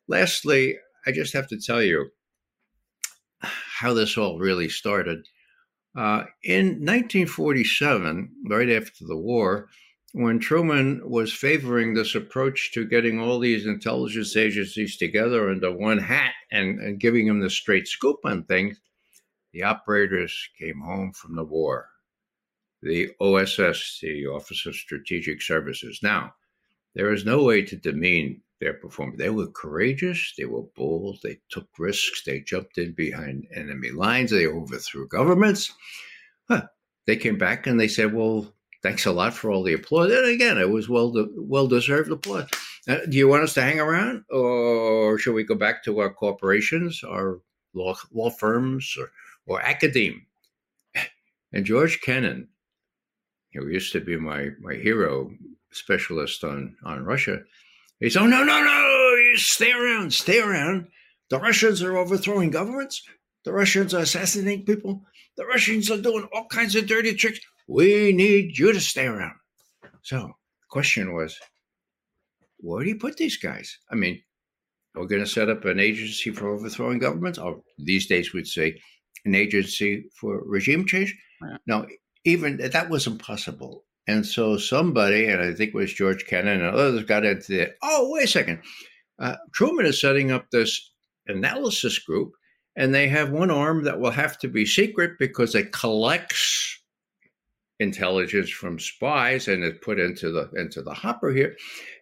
[0.07, 2.09] Lastly, I just have to tell you
[3.41, 5.27] how this all really started.
[5.97, 9.69] Uh, in 1947, right after the war,
[10.15, 15.97] when Truman was favoring this approach to getting all these intelligence agencies together under one
[15.97, 18.79] hat and, and giving them the straight scoop on things,
[19.51, 21.89] the operators came home from the war.
[22.81, 25.99] The OSS, the Office of Strategic Services.
[26.01, 26.33] Now,
[26.93, 29.17] there is no way to demean their performance.
[29.19, 34.31] They were courageous, they were bold, they took risks, they jumped in behind enemy lines,
[34.31, 35.73] they overthrew governments.
[36.47, 36.67] Huh.
[37.05, 38.54] They came back and they said, Well,
[38.85, 40.11] thanks a lot for all the applause.
[40.11, 42.47] And again, it was well de- well deserved applause.
[42.87, 46.13] Uh, do you want us to hang around, or should we go back to our
[46.13, 47.39] corporations, our
[47.73, 49.09] law law firms, or
[49.47, 50.27] or academe?
[51.51, 52.47] And George Kennan,
[53.53, 55.31] who used to be my my hero
[55.71, 57.39] specialist on on Russia,
[57.99, 59.15] he said, "Oh no, no, no!
[59.31, 60.87] You stay around, stay around.
[61.31, 63.01] The Russians are overthrowing governments.
[63.45, 65.01] The Russians are assassinating people.
[65.37, 67.39] The Russians are doing all kinds of dirty tricks.
[67.67, 69.35] We need you to stay around.
[70.03, 70.33] So the
[70.69, 71.37] question was,
[72.57, 73.77] where do you put these guys?
[73.91, 74.21] I mean,
[74.93, 78.79] we're going to set up an agency for overthrowing governments, or these days we'd say
[79.25, 81.15] an agency for regime change.
[81.67, 81.85] No,
[82.23, 83.83] even that was impossible.
[84.07, 87.75] And so somebody, and I think it was George Kennan and others, got into it.
[87.81, 88.61] Oh, wait a second.
[89.19, 90.91] Uh, Truman is setting up this
[91.27, 92.33] analysis group,
[92.75, 96.83] and they have one arm that will have to be secret because it collects
[97.79, 101.55] intelligence from spies and it's put into the into the hopper here.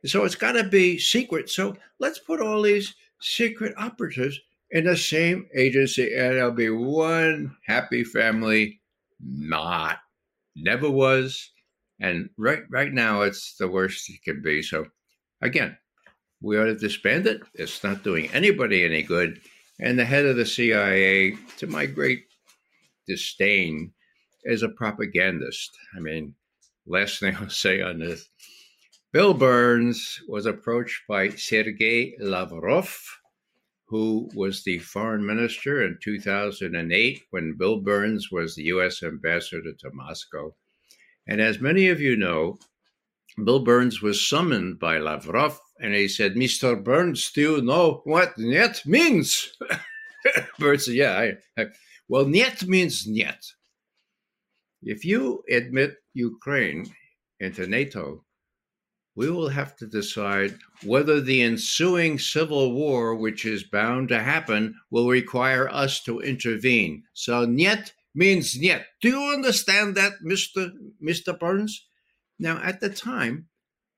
[0.06, 1.50] So it's got to be secret.
[1.50, 4.40] So let's put all these secret operatives
[4.72, 8.82] in the same agency, and it'll be one happy family.
[9.26, 10.00] Not,
[10.56, 11.52] never was,
[12.00, 14.62] and right right now it's the worst it can be.
[14.62, 14.88] So
[15.42, 15.78] again,
[16.42, 17.42] we ought to disband it.
[17.54, 19.40] It's not doing anybody any good.
[19.80, 22.26] And the head of the CIA, to my great
[23.08, 23.94] disdain,
[24.44, 25.78] is a propagandist.
[25.96, 26.36] I mean,
[26.86, 28.30] last thing I'll say on this
[29.12, 32.98] Bill Burns was approached by Sergei Lavrov,
[33.86, 39.04] who was the foreign minister in 2008 when Bill Burns was the U.S.
[39.04, 40.56] ambassador to Moscow.
[41.28, 42.58] And as many of you know,
[43.44, 46.82] Bill Burns was summoned by Lavrov and he said, Mr.
[46.84, 49.52] Burns, do you know what niet means?
[50.60, 51.68] Burns said, Yeah, I, I,
[52.08, 53.56] well, niet means niet.
[54.86, 56.86] If you admit Ukraine
[57.40, 58.24] into NATO,
[59.16, 64.76] we will have to decide whether the ensuing civil war, which is bound to happen,
[64.90, 67.04] will require us to intervene.
[67.14, 68.84] So, niet means niet.
[69.02, 70.72] Do you understand that, Mr.
[71.02, 71.38] Mr.
[71.38, 71.88] Burns?
[72.40, 73.48] Now, at the time,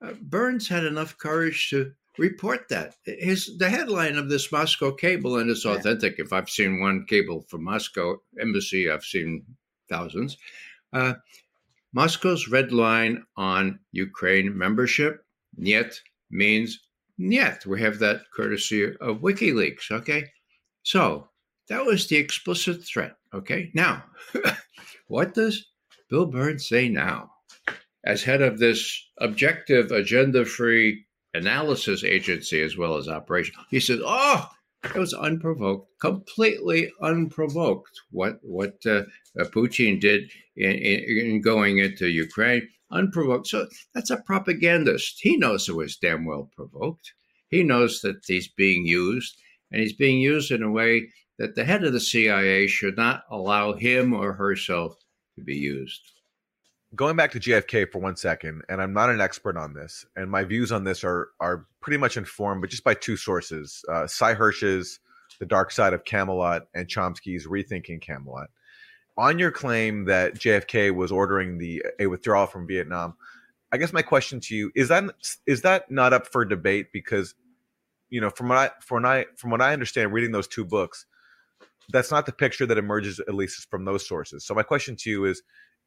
[0.02, 2.96] uh, Burns had enough courage to report that.
[3.06, 6.18] His the headline of this Moscow cable, and it's authentic.
[6.18, 6.26] Yeah.
[6.26, 9.46] If I've seen one cable from Moscow embassy, I've seen
[9.90, 10.38] thousands.
[10.96, 11.14] Uh,
[11.94, 15.26] Moscow's red line on Ukraine membership,
[15.58, 16.80] niet, means
[17.18, 17.66] niet.
[17.66, 19.92] We have that courtesy of WikiLeaks.
[19.92, 20.32] Okay.
[20.84, 21.28] So
[21.68, 23.16] that was the explicit threat.
[23.34, 23.72] Okay.
[23.74, 24.06] Now,
[25.08, 25.66] what does
[26.10, 27.32] Bill Burns say now?
[28.06, 28.80] As head of this
[29.20, 34.48] objective, agenda free analysis agency as well as operation, he says, Oh,
[34.94, 38.02] it was unprovoked, completely unprovoked.
[38.12, 39.04] What what uh,
[39.40, 43.48] uh, Putin did in, in, in, going into Ukraine, unprovoked.
[43.48, 45.20] So that's a propagandist.
[45.22, 47.14] He knows it was damn well provoked.
[47.50, 49.36] He knows that he's being used,
[49.72, 53.24] and he's being used in a way that the head of the CIA should not
[53.30, 54.96] allow him or herself
[55.36, 56.02] to be used.
[56.96, 60.30] Going back to JFK for one second, and I'm not an expert on this, and
[60.30, 64.08] my views on this are are pretty much informed, but just by two sources: uh,
[64.08, 65.00] Sy Hersh's
[65.40, 68.50] "The Dark Side of Camelot" and Chomsky's "Rethinking Camelot."
[69.18, 73.16] On your claim that JFK was ordering the a withdrawal from Vietnam,
[73.72, 75.04] I guess my question to you is that
[75.46, 77.34] is that not up for debate because
[78.10, 80.64] you know from what I from what I from what I understand reading those two
[80.66, 81.08] books
[81.90, 84.46] that's not the picture that emerges at least from those sources.
[84.46, 85.42] So my question to you is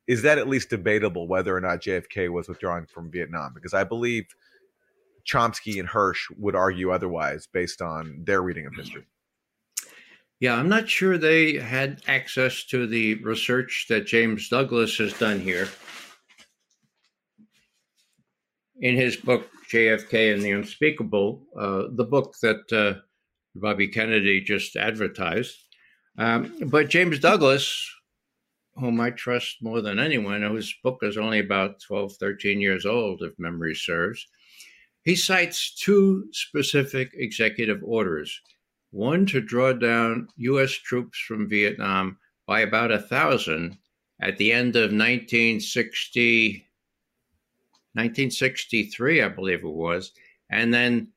[0.09, 3.85] is that at least debatable whether or not JFK was withdrawing from Vietnam because I
[3.85, 4.25] believe
[5.31, 9.05] Chomsky and Hersh would argue otherwise based on their reading of history.
[10.41, 15.41] Yeah, I'm not sure they had access to the research that James Douglass has done
[15.41, 15.69] here
[18.81, 23.01] in his book JFK and the Unspeakable, uh, the book that uh,
[23.55, 25.57] Bobby Kennedy just advertised.
[26.17, 27.91] Um, but James Douglass,
[28.79, 33.23] whom I trust more than anyone, whose book is only about 12, 13 years old,
[33.23, 34.27] if memory serves,
[35.05, 38.41] he cites two specific executive orders
[38.91, 40.73] one to draw down U.S.
[40.73, 43.77] troops from Vietnam by about a thousand
[44.21, 46.65] at the end of 1960.
[47.95, 50.13] 1963, I believe it was,
[50.51, 51.09] and then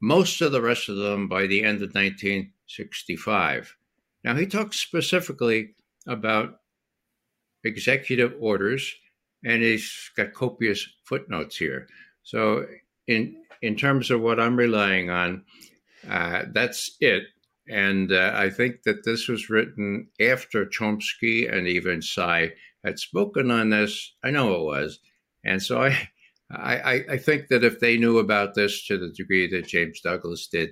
[0.00, 3.76] most of the rest of them by the end of 1965.
[4.22, 5.74] Now, he talks specifically
[6.06, 6.60] about
[7.64, 8.94] executive orders,
[9.44, 11.86] and he's got copious footnotes here.
[12.22, 12.66] So,
[13.06, 15.44] in in terms of what I'm relying on,
[16.08, 17.24] uh, that's it.
[17.68, 22.52] And uh, I think that this was written after Chomsky and even Sy
[22.84, 24.14] had spoken on this.
[24.24, 25.00] I know it was,
[25.44, 26.08] and so I,
[26.50, 30.46] I, I think that if they knew about this to the degree that James Douglass
[30.46, 30.70] did,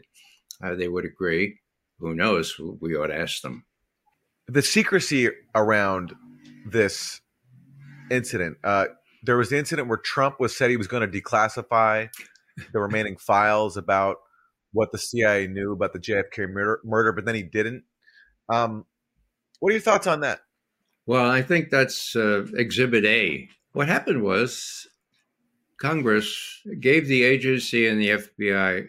[0.62, 1.58] uh, they would agree.
[1.98, 2.58] Who knows?
[2.80, 3.64] We ought to ask them.
[4.48, 6.14] The secrecy around
[6.70, 7.20] this
[8.10, 8.58] incident.
[8.64, 8.86] Uh,
[9.22, 12.08] there was the incident where Trump was said he was going to declassify
[12.72, 14.16] the remaining files about
[14.72, 17.84] what the CIA knew about the JFK murder, murder but then he didn't.
[18.48, 18.84] Um,
[19.58, 20.40] what are your thoughts on that?
[21.06, 24.88] Well, I think that's uh, Exhibit A what happened was
[25.78, 28.08] Congress gave the agency and the
[28.40, 28.86] FBI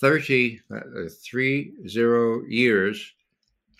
[0.00, 0.80] 30, uh,
[1.22, 3.12] three zero years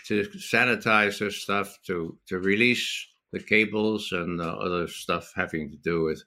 [0.08, 5.76] to sanitize their stuff, to, to release the cables and the other stuff having to
[5.76, 6.22] do with,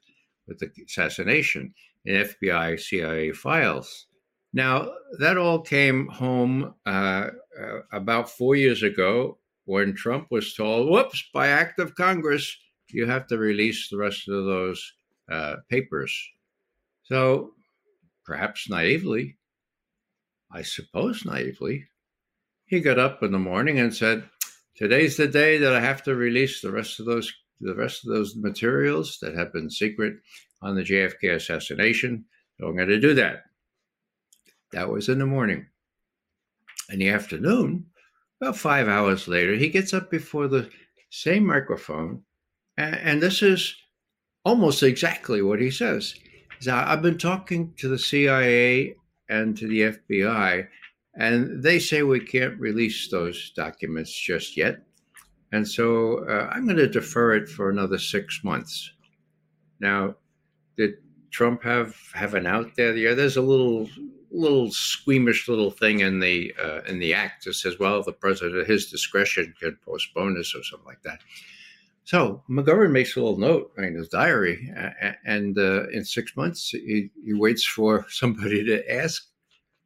[0.46, 1.74] with the assassination
[2.04, 4.06] in FBI CIA files.
[4.52, 7.28] Now, that all came home uh,
[7.60, 12.56] uh, about four years ago when Trump was told, whoops, by act of Congress,
[12.90, 14.92] you have to release the rest of those
[15.30, 16.14] uh, papers.
[17.04, 17.52] So
[18.24, 19.38] perhaps naively,
[20.52, 21.86] I suppose naively,
[22.72, 24.24] he got up in the morning and said,
[24.76, 28.14] Today's the day that I have to release the rest of those the rest of
[28.14, 30.14] those materials that have been secret
[30.62, 32.24] on the JFK assassination.
[32.58, 33.42] So I'm going to do that.
[34.72, 35.66] That was in the morning.
[36.88, 37.86] In the afternoon,
[38.40, 40.70] about five hours later, he gets up before the
[41.10, 42.22] same microphone
[42.78, 43.76] and, and this is
[44.46, 46.14] almost exactly what he says.
[46.58, 48.96] He says, I've been talking to the CIA
[49.28, 50.68] and to the FBI,
[51.14, 54.82] and they say we can't release those documents just yet.
[55.52, 58.90] And so uh, I'm going to defer it for another six months.
[59.80, 60.14] Now,
[60.76, 60.94] did
[61.30, 62.96] Trump have have an out there?
[62.96, 63.88] Yeah, there's a little
[64.30, 68.56] little squeamish little thing in the uh, in the act that says, well, the president
[68.62, 71.20] at his discretion can postpone this or something like that.
[72.04, 74.72] So McGovern makes a little note in his diary,
[75.24, 79.28] and uh, in six months he, he waits for somebody to ask.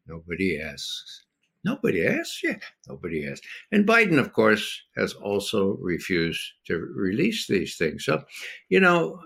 [0.07, 1.25] Nobody asks.
[1.65, 2.41] Nobody asks.
[2.45, 3.47] Yeah, nobody asks.
[3.73, 8.05] And Biden, of course, has also refused to release these things.
[8.05, 8.23] So,
[8.69, 9.21] you know,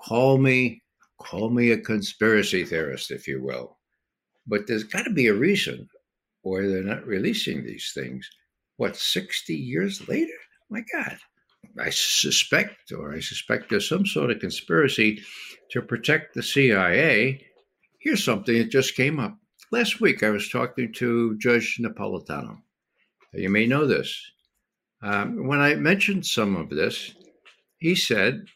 [0.00, 0.82] call me,
[1.18, 3.78] call me a conspiracy theorist, if you will,
[4.46, 5.88] but there's got to be a reason
[6.42, 8.28] why they're not releasing these things.
[8.76, 10.38] What, sixty years later?
[10.70, 11.18] My God.
[11.78, 15.22] I suspect, or I suspect there's some sort of conspiracy
[15.70, 17.44] to protect the CIA.
[17.98, 19.36] Here's something that just came up.
[19.70, 22.62] Last week, I was talking to Judge Napolitano.
[23.34, 24.18] You may know this.
[25.02, 27.12] Um, when I mentioned some of this,
[27.76, 28.46] he said,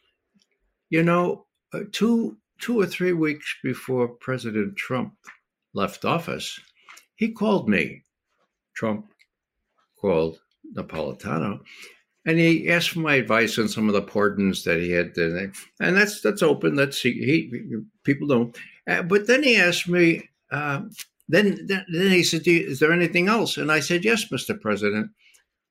[0.89, 5.15] you know, uh, two, two or three weeks before President Trump
[5.75, 6.59] left office,
[7.17, 8.03] he called me.
[8.75, 9.07] Trump
[10.01, 10.41] called
[10.75, 11.61] Napolitano
[12.25, 15.53] and he asked for my advice on some of the pardons that he had, and
[15.97, 16.77] that's that's open.
[16.77, 18.57] That's he, he people don't.
[18.87, 20.29] Uh, but then he asked me,
[21.29, 23.57] then, then, then he said, Is there anything else?
[23.57, 24.61] And I said, Yes, Mr.
[24.61, 25.11] President.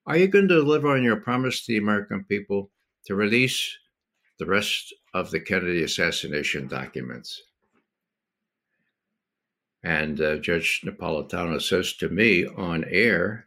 [0.07, 2.71] Are you going to deliver on your promise to the American people
[3.05, 3.77] to release
[4.39, 7.39] the rest of the Kennedy assassination documents?
[9.84, 13.45] And uh, Judge Napolitano says to me on air,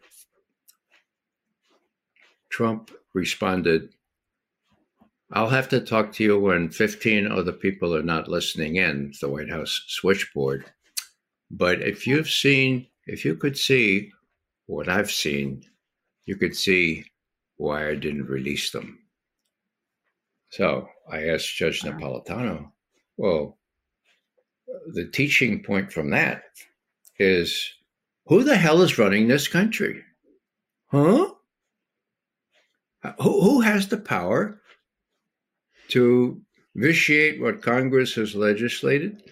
[2.51, 3.91] Trump responded,
[5.33, 9.29] I'll have to talk to you when 15 other people are not listening in, the
[9.29, 10.65] White House switchboard.
[11.57, 14.11] But if you've seen, if you could see
[14.67, 15.63] what I've seen,
[16.25, 17.05] you could see
[17.59, 18.99] why I didn't release them.
[20.51, 22.73] So I asked Judge Napolitano,
[23.17, 23.57] well,
[24.95, 26.43] the teaching point from that
[27.21, 27.71] is
[28.27, 30.03] who the hell is running this country?
[30.91, 31.35] Huh?
[33.21, 34.61] Who, who has the power
[35.89, 36.41] to
[36.75, 39.31] vitiate what Congress has legislated,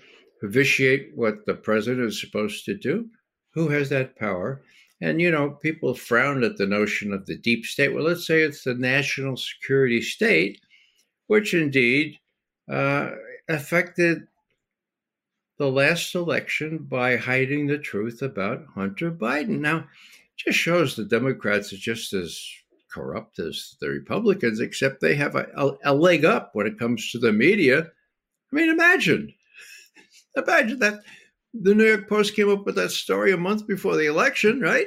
[0.48, 3.08] vitiate what the president is supposed to do?
[3.54, 4.62] Who has that power?
[5.00, 7.92] And, you know, people frown at the notion of the deep state.
[7.92, 10.60] Well, let's say it's the national security state,
[11.26, 12.18] which indeed
[12.70, 13.10] uh,
[13.48, 14.22] affected
[15.58, 19.60] the last election by hiding the truth about Hunter Biden.
[19.60, 19.86] Now,
[20.36, 22.44] just shows the Democrats are just as
[22.92, 27.10] corrupt as the Republicans, except they have a, a, a leg up when it comes
[27.10, 27.80] to the media.
[27.80, 29.32] I mean, imagine,
[30.36, 31.00] imagine that
[31.54, 34.86] the New York Post came up with that story a month before the election, right?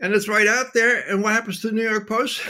[0.00, 1.08] And it's right out there.
[1.08, 2.40] And what happens to the New York Post?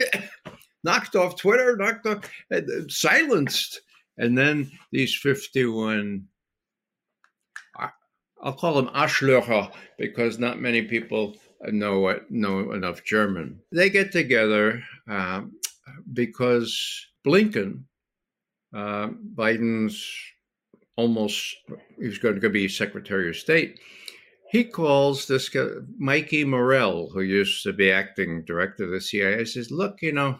[0.84, 2.30] knocked off Twitter, knocked off,
[2.88, 3.80] silenced.
[4.18, 6.26] And then these 51
[8.42, 11.36] I'll call them Arschlöcher because not many people
[11.68, 13.60] know know enough German.
[13.72, 15.52] They get together um,
[16.12, 17.82] because Blinken,
[18.74, 20.06] uh, Biden's
[20.96, 21.56] almost
[21.98, 23.78] he's going to be Secretary of State.
[24.50, 25.66] He calls this guy,
[25.98, 30.38] Mikey Morell, who used to be acting director of the CIA, says, "Look, you know,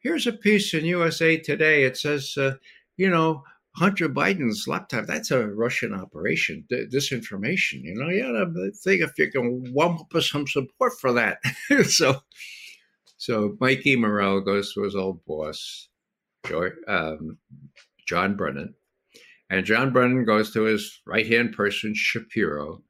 [0.00, 1.84] here's a piece in USA Today.
[1.84, 2.54] It says, uh,
[2.96, 3.44] you know,
[3.76, 7.82] Hunter Biden's laptop, that's a Russian operation, d- disinformation.
[7.82, 11.38] You know, you gotta think if you can wump up some support for that.
[11.88, 12.20] so,
[13.16, 15.88] so Mikey Morell goes to his old boss,
[16.88, 17.38] um,
[18.06, 18.74] John Brennan,
[19.50, 22.82] and John Brennan goes to his right hand person, Shapiro,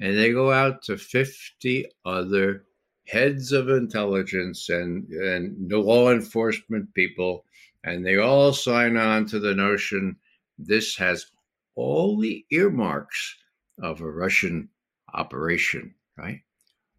[0.00, 2.64] and they go out to 50 other
[3.06, 7.44] heads of intelligence and, and law enforcement people,
[7.82, 10.16] and they all sign on to the notion
[10.56, 11.26] this has
[11.74, 13.36] all the earmarks
[13.82, 14.68] of a Russian
[15.12, 16.40] operation, right?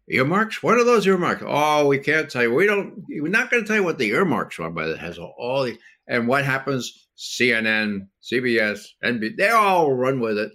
[0.08, 0.62] Earmarks?
[0.62, 1.42] What are those earmarks?
[1.44, 2.54] Oh, we can't tell you.
[2.54, 3.04] We don't.
[3.08, 5.78] We're not going to tell you what the earmarks are, but it has all the.
[6.08, 7.08] And what happens?
[7.18, 10.52] CNN, CBS, NBC, they all run with it.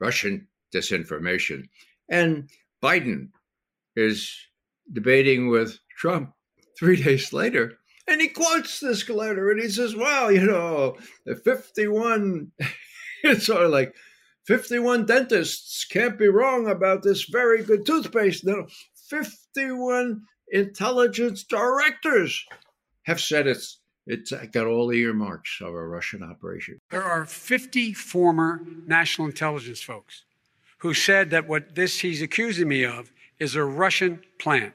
[0.00, 1.68] Russian disinformation.
[2.10, 2.50] And
[2.82, 3.28] Biden
[3.94, 4.36] is
[4.92, 6.32] debating with Trump
[6.78, 11.36] three days later and he quotes this letter and he says, Wow, you know, the
[11.36, 12.52] 51,
[13.24, 13.94] it's sort of like
[14.46, 18.44] 51 dentists can't be wrong about this very good toothpaste.
[18.44, 18.66] No,
[19.08, 22.44] 51 intelligence directors
[23.04, 26.80] have said it's it's got all the earmarks of a Russian operation.
[26.90, 30.24] There are 50 former national intelligence folks
[30.78, 34.74] who said that what this he's accusing me of is a Russian plant.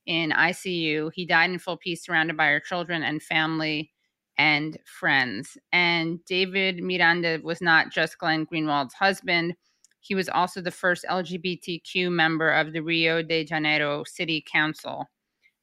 [0.06, 1.10] in ICU.
[1.12, 3.90] He died in full peace, surrounded by our children and family
[4.38, 5.58] and friends.
[5.72, 9.56] And David Miranda was not just Glenn Greenwald's husband,
[9.98, 15.06] he was also the first LGBTQ member of the Rio de Janeiro City Council.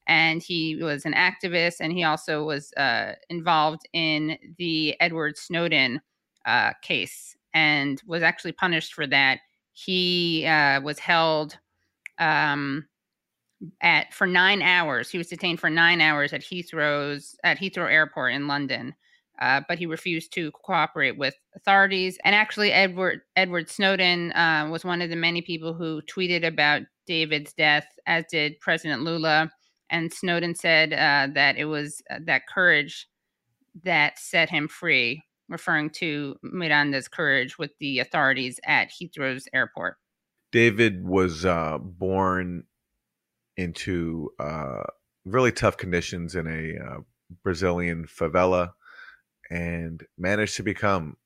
[0.06, 6.02] And he was an activist, and he also was uh, involved in the Edward Snowden
[6.46, 9.40] uh, case and was actually punished for that.
[9.74, 11.58] He uh, was held
[12.20, 12.86] um,
[13.82, 15.10] at for nine hours.
[15.10, 18.94] He was detained for nine hours at Heathrow's at Heathrow Airport in London,
[19.40, 22.18] uh, but he refused to cooperate with authorities.
[22.24, 26.84] And actually, Edward Edward Snowden uh, was one of the many people who tweeted about
[27.08, 29.52] David's death, as did President Lula.
[29.90, 33.08] And Snowden said uh, that it was uh, that courage
[33.84, 39.98] that set him free, referring to Miranda's courage with the authorities at Heathrow's airport.
[40.52, 42.66] David was uh, born
[43.58, 44.84] into uh,
[45.26, 46.98] really tough conditions in a uh,
[47.44, 48.72] Brazilian favela
[49.50, 51.18] and managed to become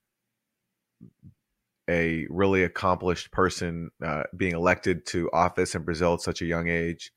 [1.89, 6.67] a really accomplished person, uh, being elected to office in Brazil at such a young
[6.67, 7.11] age,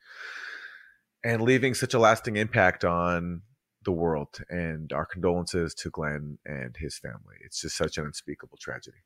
[1.25, 3.43] and leaving such a lasting impact on
[3.85, 4.39] the world.
[4.49, 7.37] And our condolences to Glenn and his family.
[7.45, 8.99] It's just such an unspeakable tragedy.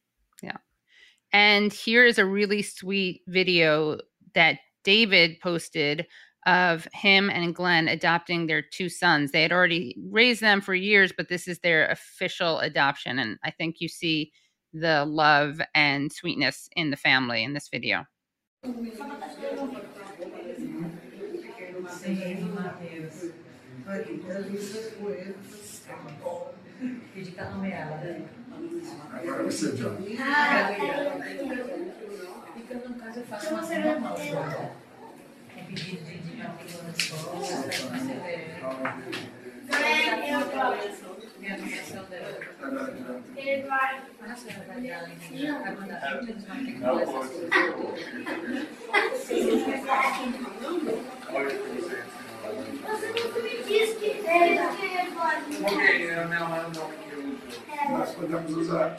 [0.42, 0.56] Yeah.
[1.32, 3.98] And here is a really sweet video
[4.34, 6.06] that David posted
[6.46, 9.32] of him and Glenn adopting their two sons.
[9.32, 13.18] They had already raised them for years, but this is their official adoption.
[13.18, 14.32] And I think you see
[14.72, 18.04] the love and sweetness in the family in this video.
[29.12, 29.88] Agora você já.
[30.20, 30.70] Ah,
[32.88, 34.70] no caso, eu faço uma cerimônia.
[35.56, 37.40] É pedido de dinheiro na escola.
[41.38, 42.38] Minha criação dela.
[43.36, 44.02] Ele vai.
[44.26, 45.16] Nossa, vai dar além.
[45.60, 47.50] Vai mandar tudo desmatricular essas coisas.
[51.28, 52.23] Olha o que você
[57.90, 58.94] Nós podemos usar.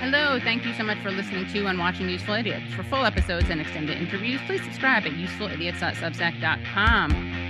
[0.00, 2.74] Hello, thank you so much for listening to and watching Useful Idiots.
[2.74, 7.43] For full episodes and extended interviews, please subscribe at usefulidiots.substack.com.